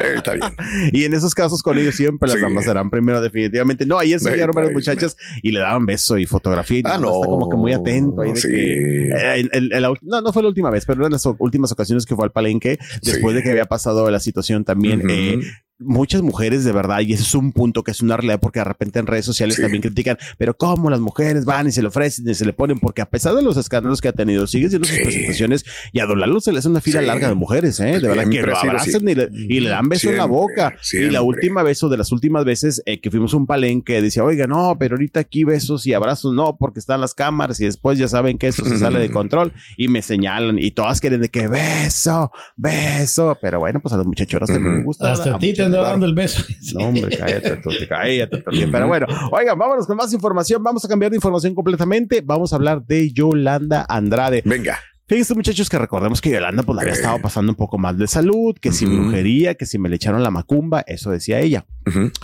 Eh, 0.01 0.13
está 0.17 0.33
bien. 0.33 0.43
Y 0.91 1.05
en 1.05 1.13
esos 1.13 1.33
casos 1.33 1.61
con 1.63 1.77
ellos 1.77 1.95
siempre 1.95 2.27
las 2.29 2.37
Sí. 2.37 2.41
damas 2.43 2.65
serán 2.65 2.89
primero 2.89 3.21
definitivamente. 3.21 3.85
No, 3.85 3.97
ayer 3.97 4.19
se 4.19 4.29
llegaron 4.31 4.53
varias 4.53 4.73
muchachas 4.73 5.15
y 5.41 5.51
le 5.51 5.59
daban 5.59 5.85
beso 5.85 6.17
y 6.17 6.25
fotografía 6.25 6.79
y 6.79 6.81
Ah, 6.85 6.97
no. 6.97 7.15
está 7.15 7.27
como 7.27 7.49
que 7.49 7.57
muy 7.57 7.73
atento. 7.73 8.21
ahí 8.21 8.31
de 8.33 8.39
Sí. 8.39 8.47
que- 8.49 9.07
Eh, 9.09 9.39
en- 9.39 9.49
en- 9.53 9.73
en 9.73 9.81
la 9.81 9.89
ul- 9.89 9.99
no, 10.01 10.21
no 10.21 10.33
fue 10.33 10.41
la 10.43 10.49
última 10.49 10.69
vez, 10.69 10.85
pero 10.85 11.01
eran 11.01 11.11
las 11.13 11.25
últimas 11.37 11.71
ocasiones 11.71 12.05
que 12.05 12.15
fue 12.15 12.25
al 12.25 12.31
palenque 12.31 12.77
después 13.01 13.33
Sí. 13.33 13.37
de 13.37 13.43
que 13.43 13.51
había 13.51 13.65
pasado 13.65 14.09
la 14.11 14.19
situación 14.19 14.63
también. 14.65 14.72
Ujú. 14.73 15.09
eh, 15.09 15.39
muchas 15.79 16.21
mujeres 16.21 16.63
de 16.63 16.71
verdad, 16.71 16.99
y 17.01 17.13
ese 17.13 17.23
es 17.23 17.35
un 17.35 17.51
punto 17.51 17.83
que 17.83 17.91
es 17.91 18.01
una 18.01 18.15
realidad 18.15 18.39
porque 18.39 18.59
de 18.59 18.65
repente 18.65 18.99
en 18.99 19.07
redes 19.07 19.25
sociales 19.25 19.57
también 19.59 19.81
critican, 19.81 20.17
pero 20.37 20.55
cómo 20.55 20.89
las 20.89 20.99
mujeres 20.99 21.45
van 21.45 21.67
y 21.67 21.71
se 21.71 21.81
le 21.81 21.87
ofrecen 21.89 22.27
y 22.29 22.33
se 22.35 22.45
le 22.45 22.53
ponen, 22.53 22.79
porque 22.79 23.01
a 23.01 23.09
pesar 23.09 23.33
de 23.35 23.41
los 23.41 23.57
escándalos 23.57 23.99
que 23.99 24.07
ha 24.07 24.13
tenido, 24.13 24.47
sigue 24.47 24.69
siendo 24.69 24.87
sus 24.87 24.97
presentaciones 24.97 25.65
y 25.91 25.99
a 25.99 26.05
Don 26.05 26.19
Lalo 26.19 26.39
se 26.39 26.51
le 26.53 26.59
hace 26.59 26.69
una 26.69 26.79
fila 26.81 27.01
Sí. 27.01 27.05
larga 27.07 27.27
de 27.29 27.35
mujeres, 27.35 27.79
¿eh? 27.79 27.99
de 27.99 28.07
verdad 28.07 28.29
que 28.29 28.41
lo 28.41 28.57
abrazan 28.57 29.07
y 29.09 29.15
le, 29.15 29.29
y 29.31 29.59
le 29.59 29.69
dan 29.69 29.89
beso 29.89 30.09
en 30.09 30.17
la 30.17 30.23
Siempre, 30.23 30.37
boca. 30.39 30.75
Y 30.93 31.09
la 31.09 31.21
última 31.21 31.63
vez 31.63 31.81
o 31.83 31.89
de 31.89 31.97
las 31.97 32.11
últimas 32.11 32.45
veces 32.45 32.81
eh, 32.85 33.01
que 33.01 33.09
fuimos 33.11 33.33
a 33.33 33.37
un 33.37 33.45
palenque 33.47 34.01
decía, 34.01 34.23
oiga, 34.23 34.47
no, 34.47 34.75
pero 34.79 34.95
ahorita 34.95 35.19
aquí 35.21 35.43
besos 35.43 35.85
y 35.87 35.93
abrazos 35.93 36.33
no, 36.33 36.55
porque 36.57 36.79
están 36.79 37.01
las 37.01 37.13
cámaras 37.13 37.59
y 37.59 37.65
después 37.65 37.97
ya 37.97 38.07
saben 38.07 38.37
que 38.37 38.47
eso 38.47 38.63
se 38.63 38.77
sale 38.77 38.99
de 38.99 39.09
control 39.11 39.51
y 39.75 39.87
me 39.87 40.01
señalan 40.01 40.59
y 40.59 40.71
todas 40.71 41.01
quieren 41.01 41.21
de 41.21 41.29
que 41.29 41.47
beso, 41.47 42.31
beso, 42.55 43.37
pero 43.41 43.59
bueno, 43.59 43.79
pues 43.81 43.93
a 43.93 43.97
las 43.97 44.05
muchachoras 44.05 44.49
también 44.49 44.75
les 44.77 44.85
gusta. 44.85 45.11
Hasta 45.11 45.23
¿verdad? 45.25 45.37
a 45.37 45.39
ti 45.39 45.53
te 45.53 45.62
andaba 45.65 45.89
dando 45.89 46.05
el 46.05 46.13
beso. 46.13 46.43
No, 46.73 46.87
hombre, 46.87 47.17
cállate, 47.17 47.57
tú, 47.57 47.69
cállate, 47.87 48.37
tú, 48.37 48.51
Pero 48.71 48.87
bueno, 48.87 49.07
oigan, 49.31 49.57
vámonos 49.57 49.87
con 49.87 49.97
más 49.97 50.13
información. 50.13 50.63
Vamos 50.63 50.83
a 50.85 50.87
cambiar 50.87 51.11
de 51.11 51.17
información 51.17 51.53
completamente. 51.55 52.21
Vamos 52.21 52.53
a 52.53 52.55
hablar 52.55 52.85
de 52.85 53.11
Yolanda 53.11 53.85
Andrade. 53.87 54.41
Venga. 54.45 54.79
Fíjense, 55.05 55.35
muchachos, 55.35 55.69
que 55.69 55.77
recordemos 55.77 56.21
que 56.21 56.29
Yolanda 56.29 56.63
pues 56.63 56.75
le 56.77 56.81
había 56.81 56.93
estado 56.93 57.19
pasando 57.21 57.51
un 57.51 57.55
poco 57.55 57.77
más 57.77 57.97
de 57.97 58.07
salud, 58.07 58.55
que 58.59 58.71
si 58.71 58.85
brujería, 58.85 59.55
que 59.55 59.65
si 59.65 59.77
me 59.77 59.89
le 59.89 59.97
echaron 59.97 60.23
la 60.23 60.31
macumba, 60.31 60.81
eso 60.87 61.11
decía 61.11 61.39
ella. 61.39 61.65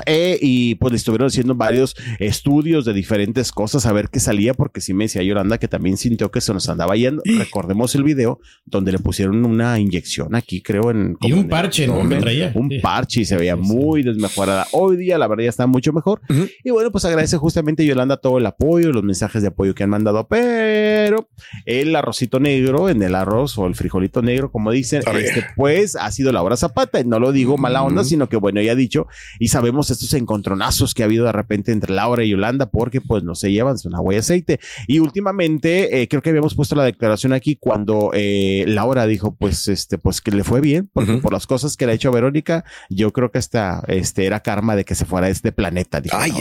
Eh, 0.06 0.38
y 0.42 0.76
pues 0.76 0.92
le 0.92 0.98
estuvieron 0.98 1.28
haciendo 1.28 1.56
varios 1.56 1.96
estudios 2.20 2.86
de 2.86 2.94
diferentes 2.94 3.52
cosas 3.52 3.86
a 3.86 3.94
ver 3.94 4.10
qué 4.10 4.20
salía, 4.20 4.54
porque 4.54 4.82
sí 4.82 4.94
me 4.94 5.06
decía 5.06 5.24
Yolanda 5.24 5.58
que 5.58 5.68
también 5.68 5.98
sintió 5.98 6.32
que 6.32 6.42
se 6.42 6.54
nos 6.54 6.70
andaba 6.70 6.96
yendo. 6.96 7.22
Recordemos 7.26 7.96
el 7.96 8.04
video 8.04 8.40
donde 8.66 8.92
le 8.92 9.00
pusieron 9.00 9.46
una 9.46 9.80
inyección 9.80 10.36
aquí, 10.36 10.62
creo, 10.62 10.92
en. 10.92 11.18
Y 11.22 11.32
un 11.32 11.40
en 11.40 11.44
el 11.46 11.50
parche. 11.50 11.90
Un 11.90 12.72
parche 12.82 13.22
y 13.22 13.26
se 13.26 13.38
veía 13.38 13.56
muy 13.56 14.04
desmejorada. 14.04 14.68
Hoy 14.72 14.98
día, 14.98 15.18
la 15.18 15.28
verdad, 15.28 15.44
ya 15.44 15.50
está 15.50 15.68
mucho 15.68 15.94
mejor. 15.94 16.22
Y 16.64 16.72
bueno, 16.72 16.92
pues 16.92 17.06
agradece 17.06 17.38
justamente 17.38 17.86
Yolanda 17.86 18.18
todo 18.18 18.38
el 18.38 18.46
apoyo, 18.46 18.92
los 18.92 19.04
mensajes 19.04 19.42
de 19.42 19.50
apoyo 19.50 19.76
que 19.76 19.84
han 19.84 19.90
mandado, 19.90 20.28
pero 20.28 21.30
el 21.66 21.96
arrocito 21.96 22.40
negro 22.40 22.90
en 22.90 23.02
el 23.04 23.16
arroz 23.16 23.58
o 23.58 23.68
el 23.68 23.76
frijolito 23.76 24.22
negro, 24.22 24.52
como 24.52 24.72
dicen, 24.72 25.04
este, 25.14 25.46
pues 25.56 25.96
ha 25.96 26.12
sido 26.12 26.32
Laura 26.32 26.58
Zapata. 26.58 27.00
Y 27.00 27.06
no 27.06 27.20
lo 27.20 27.32
digo 27.32 27.58
mala 27.58 27.84
onda, 27.84 28.04
sino 28.04 28.30
que 28.30 28.38
bueno, 28.38 28.60
ella 28.60 28.74
ha 28.74 28.76
dicho 28.76 29.08
y 29.40 29.49
sabemos 29.50 29.90
estos 29.90 30.14
encontronazos 30.14 30.94
que 30.94 31.04
ha 31.04 31.06
habido 31.06 31.26
de 31.26 31.32
repente 31.32 31.72
entre 31.72 31.94
Laura 31.94 32.24
y 32.24 32.30
Yolanda 32.30 32.70
porque 32.70 33.02
pues 33.02 33.24
no 33.24 33.36
se 33.36 33.52
llevan, 33.52 33.78
son 33.78 33.96
agua 33.96 34.14
y 34.14 34.18
aceite. 34.18 34.60
Y 34.88 35.00
últimamente, 35.00 36.02
eh, 36.02 36.08
creo 36.08 36.22
que 36.22 36.30
habíamos 36.30 36.56
puesto 36.56 36.76
la 36.76 36.84
declaración 36.84 37.34
aquí 37.34 37.56
cuando 37.56 38.12
eh, 38.14 38.64
Laura 38.68 39.06
dijo, 39.08 39.36
pues, 39.36 39.68
este, 39.68 39.98
pues 39.98 40.22
que 40.22 40.32
le 40.32 40.44
fue 40.44 40.62
bien, 40.62 40.90
porque 40.94 41.18
por 41.18 41.34
las 41.34 41.48
cosas 41.48 41.78
que 41.78 41.86
le 41.86 41.94
ha 41.94 41.96
hecho 41.96 42.12
Verónica, 42.12 42.66
yo 42.90 43.12
creo 43.12 43.32
que 43.32 43.40
hasta 43.40 43.84
este 43.88 44.26
era 44.26 44.42
karma 44.42 44.76
de 44.76 44.86
que 44.86 44.96
se 44.96 45.06
fuera 45.06 45.28
de 45.28 45.34
este 45.34 45.52
planeta. 45.52 46.02
Dijo 46.02 46.16
Ay. 46.18 46.32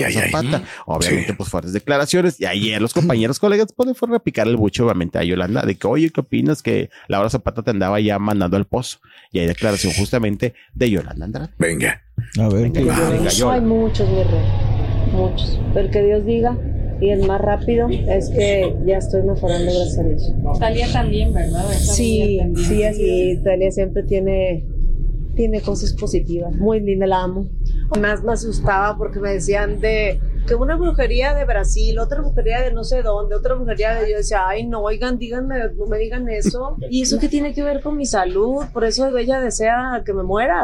Obviamente, 0.86 1.34
pues 1.34 1.48
fuertes 1.48 1.72
declaraciones. 1.72 2.40
Y 2.40 2.46
ayer 2.46 2.80
los 2.80 2.94
compañeros, 2.94 3.38
colegas, 3.38 3.68
pues 3.74 3.88
le 3.88 3.94
fueron 3.94 4.16
a 4.16 4.20
picar 4.20 4.46
el 4.46 4.56
bucho, 4.56 4.84
obviamente, 4.84 5.18
a 5.18 5.24
Yolanda, 5.24 5.62
de 5.62 5.76
que, 5.76 5.86
oye, 5.86 6.10
¿qué 6.10 6.20
opinas 6.20 6.62
que 6.62 6.90
Laura 7.08 7.30
Zapata 7.30 7.62
te 7.62 7.70
andaba 7.70 8.00
ya 8.00 8.18
mandando 8.18 8.56
al 8.56 8.66
pozo? 8.66 8.98
Y 9.32 9.38
hay 9.40 9.46
declaración 9.46 9.92
justamente 9.94 10.54
de 10.74 10.90
Yolanda 10.90 11.24
Andrade. 11.24 11.52
Venga. 11.58 12.07
A 12.40 12.48
ver, 12.48 12.72
¿qué? 12.72 12.80
Venga, 12.84 13.28
yo. 13.30 13.50
Hay 13.50 13.60
muchos, 13.60 14.08
mi 14.08 14.22
rey. 14.22 14.46
Muchos. 15.12 15.58
Pero 15.72 15.86
el 15.86 15.92
que 15.92 16.02
Dios 16.02 16.24
diga 16.24 16.56
y 17.00 17.10
el 17.10 17.26
más 17.26 17.40
rápido 17.40 17.88
es 17.88 18.28
que 18.30 18.74
ya 18.84 18.98
estoy 18.98 19.22
mejorando, 19.22 19.72
gracias 19.72 19.98
a 19.98 20.02
Dios. 20.02 20.32
Talía 20.58 20.92
también, 20.92 21.32
¿verdad? 21.32 21.64
Sí, 21.70 22.40
sí, 22.56 22.82
así. 22.84 23.40
Talia 23.44 23.70
siempre 23.70 24.02
tiene, 24.02 24.64
tiene 25.34 25.60
cosas 25.60 25.92
positivas. 25.92 26.54
Muy 26.56 26.80
linda, 26.80 27.06
la 27.06 27.22
amo. 27.22 27.48
Más 28.00 28.22
me 28.22 28.32
asustaba 28.32 28.96
porque 28.98 29.20
me 29.20 29.32
decían 29.32 29.80
de 29.80 30.20
que 30.46 30.54
una 30.54 30.76
brujería 30.76 31.34
de 31.34 31.44
Brasil, 31.44 31.98
otra 31.98 32.20
brujería 32.20 32.62
de 32.62 32.72
no 32.72 32.82
sé 32.82 33.02
dónde, 33.02 33.36
otra 33.36 33.54
brujería 33.54 33.94
de... 33.94 34.10
Yo 34.10 34.16
decía, 34.16 34.48
ay, 34.48 34.66
no, 34.66 34.82
oigan, 34.82 35.18
díganme, 35.18 35.56
no 35.76 35.86
me 35.86 35.98
digan 35.98 36.28
eso. 36.28 36.76
¿Y 36.90 37.02
eso 37.02 37.18
qué 37.18 37.28
tiene 37.28 37.52
que 37.54 37.62
ver 37.62 37.80
con 37.80 37.96
mi 37.96 38.06
salud? 38.06 38.64
Por 38.72 38.84
eso 38.84 39.16
ella 39.16 39.40
desea 39.40 40.02
que 40.04 40.12
me 40.12 40.22
muera. 40.22 40.62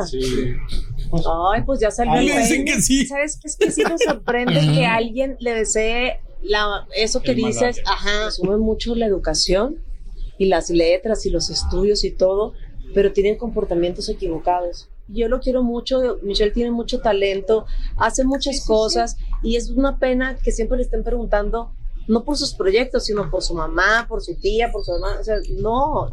Ay, 1.53 1.63
pues 1.65 1.81
ya 1.81 1.91
salió 1.91 2.21
le 2.21 2.39
dicen 2.39 2.65
que 2.65 2.81
sí. 2.81 3.07
¿Sabes 3.07 3.39
qué? 3.41 3.49
Es 3.49 3.57
que 3.57 3.71
sí 3.71 3.83
me 3.85 3.97
sorprende 3.99 4.61
que 4.75 4.87
alguien 4.87 5.37
le 5.41 5.55
desee 5.55 6.21
la, 6.43 6.87
eso 6.95 7.21
que 7.23 7.31
El 7.33 7.37
dices, 7.37 7.79
malaria. 7.79 7.83
ajá, 7.87 8.31
sube 8.31 8.57
mucho 8.59 8.95
la 8.95 9.07
educación 9.07 9.83
y 10.39 10.47
las 10.47 10.71
letras 10.71 11.25
y 11.27 11.31
los 11.31 11.49
estudios 11.51 12.05
y 12.05 12.11
todo, 12.11 12.53
pero 12.95 13.13
tienen 13.13 13.37
comportamientos 13.37 14.09
equivocados. 14.09 14.89
Yo 15.09 15.29
lo 15.29 15.41
quiero 15.41 15.63
mucho, 15.63 16.19
Michelle 16.23 16.51
tiene 16.51 16.71
mucho 16.71 17.01
talento, 17.01 17.67
hace 17.97 18.25
muchas 18.25 18.65
cosas 18.67 19.17
y 19.43 19.57
es 19.57 19.71
una 19.71 19.99
pena 19.99 20.37
que 20.43 20.51
siempre 20.51 20.79
le 20.79 20.85
estén 20.85 21.05
preguntando, 21.05 21.73
no 22.09 22.25
por 22.25 22.37
sus 22.39 22.55
proyectos, 22.55 23.05
sino 23.05 23.31
por 23.31 23.43
su 23.43 23.55
mamá, 23.55 24.07
por 24.09 24.23
su 24.23 24.35
tía, 24.35 24.73
por 24.73 24.83
su 24.85 24.95
hermana, 24.95 25.21
o 25.21 25.25
sea, 25.25 25.37
no. 25.59 26.11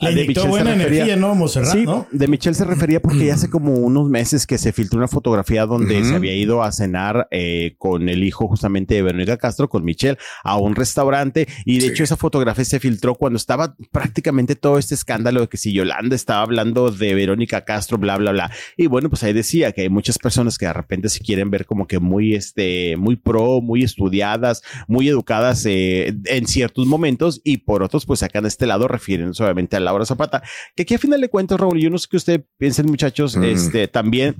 Le 0.00 0.08
Ah, 0.08 0.10
de 0.12 0.22
inyectó 0.22 0.28
Michelle 0.28 0.44
se 0.44 0.48
buena 0.48 0.70
refería- 0.74 1.02
energía, 1.02 1.16
¿no, 1.16 1.34
Monserrat, 1.34 1.72
Sí, 1.72 1.84
no? 1.84 2.06
de 2.12 2.28
Michelle 2.28 2.54
se 2.54 2.64
refería 2.64 3.00
porque 3.02 3.26
ya 3.26 3.34
hace 3.34 3.50
como 3.50 3.72
unos 3.74 4.08
meses 4.08 4.46
que 4.46 4.56
se 4.56 4.72
filtró 4.72 4.98
una 4.98 5.08
fotografía 5.08 5.66
donde 5.66 6.04
se 6.04 6.14
había 6.14 6.34
ido 6.36 6.62
a 6.62 6.70
cenar 6.70 7.26
eh, 7.32 7.74
con 7.78 8.08
el 8.08 8.22
hijo 8.22 8.46
justamente 8.46 8.94
de 8.94 9.02
Verónica 9.02 9.36
Castro, 9.38 9.68
con 9.68 9.84
Michelle, 9.84 10.16
a 10.44 10.56
un 10.56 10.76
restaurante. 10.76 11.48
Y 11.64 11.80
de 11.80 11.88
hecho 11.88 12.04
esa 12.04 12.16
fotografía 12.16 12.64
se 12.64 12.78
filtró 12.78 13.16
cuando 13.16 13.36
estaba 13.38 13.74
prácticamente 13.90 14.54
todo 14.54 14.78
este 14.78 14.94
escándalo 14.94 15.40
de 15.40 15.48
que 15.48 15.56
si 15.56 15.72
Yolanda 15.72 16.14
estaba 16.14 16.42
hablando 16.42 16.92
de 16.92 17.14
Verónica 17.14 17.64
Castro, 17.64 17.98
bla, 17.98 18.16
bla, 18.18 18.30
bla. 18.30 18.52
Y 18.76 18.86
bueno, 18.86 19.08
pues 19.10 19.24
ahí 19.24 19.32
decía 19.32 19.72
que 19.72 19.82
hay 19.82 19.88
muchas 19.88 20.18
personas 20.18 20.58
que 20.58 20.66
de 20.66 20.72
repente 20.74 21.08
se 21.08 21.20
quieren 21.20 21.50
ver 21.50 21.66
como 21.66 21.88
que 21.88 21.98
muy, 21.98 22.36
este, 22.36 22.96
muy 22.96 23.16
pro, 23.16 23.60
muy 23.60 23.82
estudiadas, 23.82 24.62
muy 24.86 25.08
educadas 25.08 25.66
eh, 25.66 26.14
en 26.26 26.46
ciertos 26.46 26.86
momentos 26.86 27.40
y 27.42 27.58
por 27.58 27.82
otros 27.82 28.06
pues 28.06 28.20
sacan 28.20 28.46
este 28.46 28.66
lado 28.66 28.86
refiriéndose 28.86 29.42
obviamente 29.42 29.76
a 29.76 29.80
Laura 29.88 30.06
Zapata, 30.06 30.42
que 30.76 30.82
aquí 30.82 30.94
a 30.94 30.98
final 30.98 31.20
de 31.20 31.28
cuentas, 31.28 31.58
Raúl, 31.58 31.78
yo 31.78 31.90
no 31.90 31.98
sé 31.98 32.06
qué 32.10 32.16
usted 32.16 32.44
piensen 32.56 32.86
muchachos, 32.86 33.36
este, 33.36 33.88
también... 33.88 34.36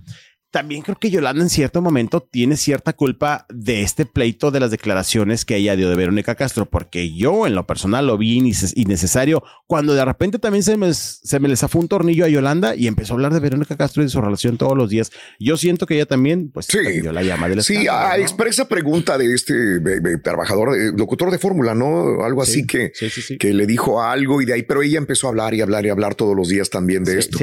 También 0.50 0.80
creo 0.82 0.96
que 0.98 1.10
Yolanda 1.10 1.42
en 1.42 1.50
cierto 1.50 1.82
momento 1.82 2.20
tiene 2.22 2.56
cierta 2.56 2.94
culpa 2.94 3.44
de 3.50 3.82
este 3.82 4.06
pleito 4.06 4.50
de 4.50 4.60
las 4.60 4.70
declaraciones 4.70 5.44
que 5.44 5.56
ella 5.56 5.76
dio 5.76 5.90
de 5.90 5.96
Verónica 5.96 6.34
Castro, 6.36 6.64
porque 6.64 7.14
yo 7.14 7.46
en 7.46 7.54
lo 7.54 7.66
personal 7.66 8.06
lo 8.06 8.16
vi 8.16 8.38
inneces- 8.40 8.72
innecesario 8.74 9.42
cuando 9.66 9.94
de 9.94 10.02
repente 10.04 10.38
también 10.38 10.62
se 10.62 10.78
me, 10.78 10.94
se 10.94 11.38
me 11.38 11.48
le 11.48 11.56
zafó 11.56 11.78
un 11.78 11.88
tornillo 11.88 12.24
a 12.24 12.28
Yolanda 12.28 12.74
y 12.74 12.86
empezó 12.86 13.12
a 13.12 13.16
hablar 13.16 13.34
de 13.34 13.40
Verónica 13.40 13.76
Castro 13.76 14.02
y 14.02 14.06
de 14.06 14.10
su 14.10 14.22
relación 14.22 14.56
todos 14.56 14.74
los 14.74 14.88
días. 14.88 15.10
Yo 15.38 15.58
siento 15.58 15.84
que 15.84 15.96
ella 15.96 16.06
también, 16.06 16.50
pues, 16.50 16.66
dio 17.02 17.12
la 17.12 17.22
llama 17.22 17.48
del 17.50 17.62
Sí, 17.62 17.74
escándalo, 17.74 17.98
a 18.14 18.16
¿no? 18.16 18.22
expresa 18.22 18.66
pregunta 18.68 19.18
de 19.18 19.34
este 19.34 19.54
trabajador, 20.22 20.76
eh, 20.76 20.92
locutor 20.96 21.30
de 21.30 21.38
fórmula, 21.38 21.74
¿no? 21.74 22.24
Algo 22.24 22.40
así 22.42 22.66
que, 22.66 22.92
que 23.38 23.52
le 23.52 23.66
dijo 23.66 24.02
algo 24.02 24.40
y 24.40 24.46
de 24.46 24.54
ahí, 24.54 24.62
pero 24.62 24.82
ella 24.82 24.98
empezó 24.98 25.26
a 25.26 25.30
hablar 25.30 25.52
y 25.54 25.60
hablar 25.60 25.84
y 25.84 25.90
hablar 25.90 26.14
todos 26.14 26.34
los 26.34 26.48
días 26.48 26.70
también 26.70 27.04
de 27.04 27.18
esto. 27.18 27.36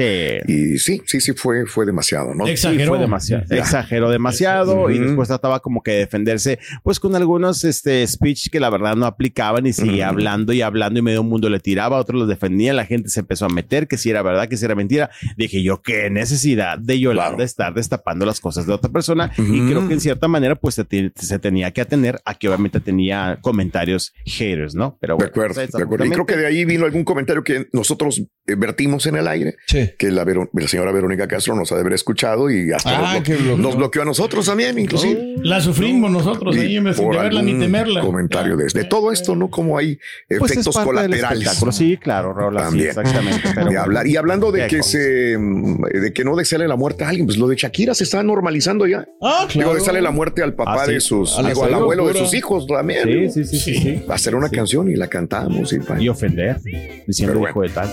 Y 0.48 0.78
sí, 0.78 1.02
sí, 1.06 1.20
sí, 1.20 1.32
fue, 1.32 1.66
fue 1.66 1.86
demasiado, 1.86 2.34
¿no? 2.34 2.44
Sí, 2.56 2.95
fue 2.96 3.04
demasiado. 3.06 3.44
Exageró 3.50 4.10
demasiado 4.10 4.90
y 4.90 4.96
Ujú. 4.96 5.04
después 5.06 5.28
trataba 5.28 5.60
como 5.60 5.82
que 5.82 5.92
de 5.92 5.98
defenderse, 5.98 6.58
pues 6.82 7.00
con 7.00 7.14
algunos 7.14 7.64
este, 7.64 8.06
speech 8.06 8.48
que 8.50 8.60
la 8.60 8.70
verdad 8.70 8.96
no 8.96 9.06
aplicaban 9.06 9.66
y 9.66 9.72
seguía 9.72 10.08
hablando 10.08 10.52
y 10.52 10.62
hablando 10.62 10.98
y 10.98 11.02
medio 11.02 11.22
mundo 11.22 11.48
le 11.50 11.60
tiraba, 11.60 11.98
otros 11.98 12.18
los 12.20 12.28
defendía, 12.28 12.72
la 12.72 12.84
gente 12.84 13.08
se 13.08 13.20
empezó 13.20 13.46
a 13.46 13.48
meter 13.48 13.88
que 13.88 13.96
si 13.96 14.10
era 14.10 14.22
verdad, 14.22 14.48
que 14.48 14.56
si 14.56 14.64
era 14.64 14.74
mentira. 14.74 15.10
Dije 15.36 15.62
yo, 15.62 15.82
qué 15.82 16.10
necesidad 16.10 16.78
de 16.78 16.98
Yolanda 17.00 17.44
estar 17.44 17.74
destapando 17.74 18.26
las 18.26 18.40
cosas 18.40 18.66
de 18.66 18.72
otra 18.72 18.90
persona 18.90 19.30
y 19.38 19.60
creo 19.68 19.86
que 19.88 19.94
en 19.94 20.00
cierta 20.00 20.28
manera 20.28 20.54
pues 20.56 20.74
se, 20.74 20.84
te- 20.84 21.12
se 21.14 21.38
tenía 21.38 21.70
que 21.72 21.80
atener 21.80 22.20
a 22.24 22.34
que 22.34 22.48
obviamente 22.48 22.80
tenía 22.80 23.38
comentarios 23.40 24.12
haters, 24.24 24.74
¿no? 24.74 24.96
Pero 25.00 25.14
De 25.14 25.16
bueno, 25.16 25.30
acuerdo, 25.30 25.54
pues, 25.54 25.72
de 25.72 25.82
acuerdo. 25.82 26.04
Y 26.04 26.10
creo 26.10 26.26
que 26.26 26.36
de 26.36 26.46
ahí 26.46 26.64
vino 26.64 26.84
algún 26.84 27.04
comentario 27.04 27.42
que 27.44 27.66
nosotros 27.72 28.20
eh, 28.46 28.54
vertimos 28.56 29.06
en 29.06 29.16
el 29.16 29.28
aire, 29.28 29.56
que 29.98 30.10
la, 30.10 30.24
Vero- 30.24 30.48
la 30.52 30.68
señora 30.68 30.92
Verónica 30.92 31.26
Castro 31.28 31.54
nos 31.54 31.70
ha 31.72 31.74
de 31.76 31.82
haber 31.82 31.92
escuchado 31.94 32.50
y 32.50 32.72
hasta 32.72 32.85
Ah, 32.86 33.14
nos, 33.14 33.22
que 33.22 33.34
blo- 33.34 33.42
bloqueó. 33.44 33.56
nos 33.58 33.76
bloqueó 33.76 34.02
a 34.02 34.04
nosotros 34.04 34.46
también, 34.46 34.78
inclusive. 34.78 35.34
La 35.42 35.60
sufrimos 35.60 36.10
nosotros 36.10 36.56
ahí 36.56 36.76
en 36.76 36.84
vez 36.84 36.96
de 36.96 37.02
por 37.02 37.16
verla 37.16 37.42
ni 37.42 37.50
algún 37.50 37.62
temerla. 37.62 38.00
comentario 38.00 38.56
de, 38.56 38.66
de 38.66 38.84
todo 38.84 39.12
esto, 39.12 39.34
¿no? 39.36 39.48
Como 39.50 39.76
hay 39.78 39.98
Pues 40.28 40.50
es 40.50 40.58
efectos 40.58 40.74
parte 40.74 40.88
del 40.90 40.96
colaterales. 41.10 41.38
espectáculo. 41.42 41.72
Sí, 41.72 41.96
claro, 41.96 42.32
Raúl, 42.32 42.56
También. 42.56 42.88
exactamente. 42.88 43.40
pero 43.44 43.54
de 43.56 43.64
bueno. 43.64 43.80
hablar. 43.82 44.06
Y 44.06 44.16
hablando 44.16 44.52
de 44.52 44.66
que 44.66 44.82
se 44.82 45.36
mm, 45.38 45.82
de 45.84 46.12
que 46.12 46.24
no 46.24 46.36
deseale 46.36 46.66
la 46.68 46.76
muerte 46.76 47.04
a 47.04 47.08
alguien, 47.08 47.26
pues 47.26 47.38
lo 47.38 47.46
de 47.48 47.56
Shakira 47.56 47.94
se 47.94 48.04
está 48.04 48.22
normalizando 48.22 48.86
ya. 48.86 49.06
Ah, 49.22 49.46
Digo, 49.48 49.52
claro. 49.64 49.74
deseale 49.74 50.00
la 50.02 50.10
muerte 50.10 50.42
al 50.42 50.54
papá 50.54 50.82
Ah, 50.82 50.86
sí. 50.86 50.92
de 50.94 51.00
sus, 51.00 51.38
A 51.38 51.42
la 51.42 51.48
digo, 51.50 51.64
al 51.64 51.74
abuelo 51.74 52.06
de 52.08 52.14
sus 52.14 52.34
hijos 52.34 52.66
también. 52.66 53.02
Sí, 53.04 53.14
¿no? 53.26 53.30
sí, 53.32 53.44
sí, 53.44 53.58
sí, 53.60 53.74
sí. 53.74 54.02
Hacer 54.08 54.34
una 54.34 54.48
canción 54.48 54.90
y 54.90 54.96
la 54.96 55.08
cantamos 55.08 55.72
y, 55.72 55.78
Y 56.02 56.08
ofender, 56.08 56.60
diciendo 57.06 57.34
Pero 57.40 57.48
hijo 57.50 57.62
de 57.62 57.68
tal. 57.68 57.88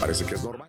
Parece 0.00 0.24
que 0.24 0.34
es 0.34 0.42
normal. 0.44 0.68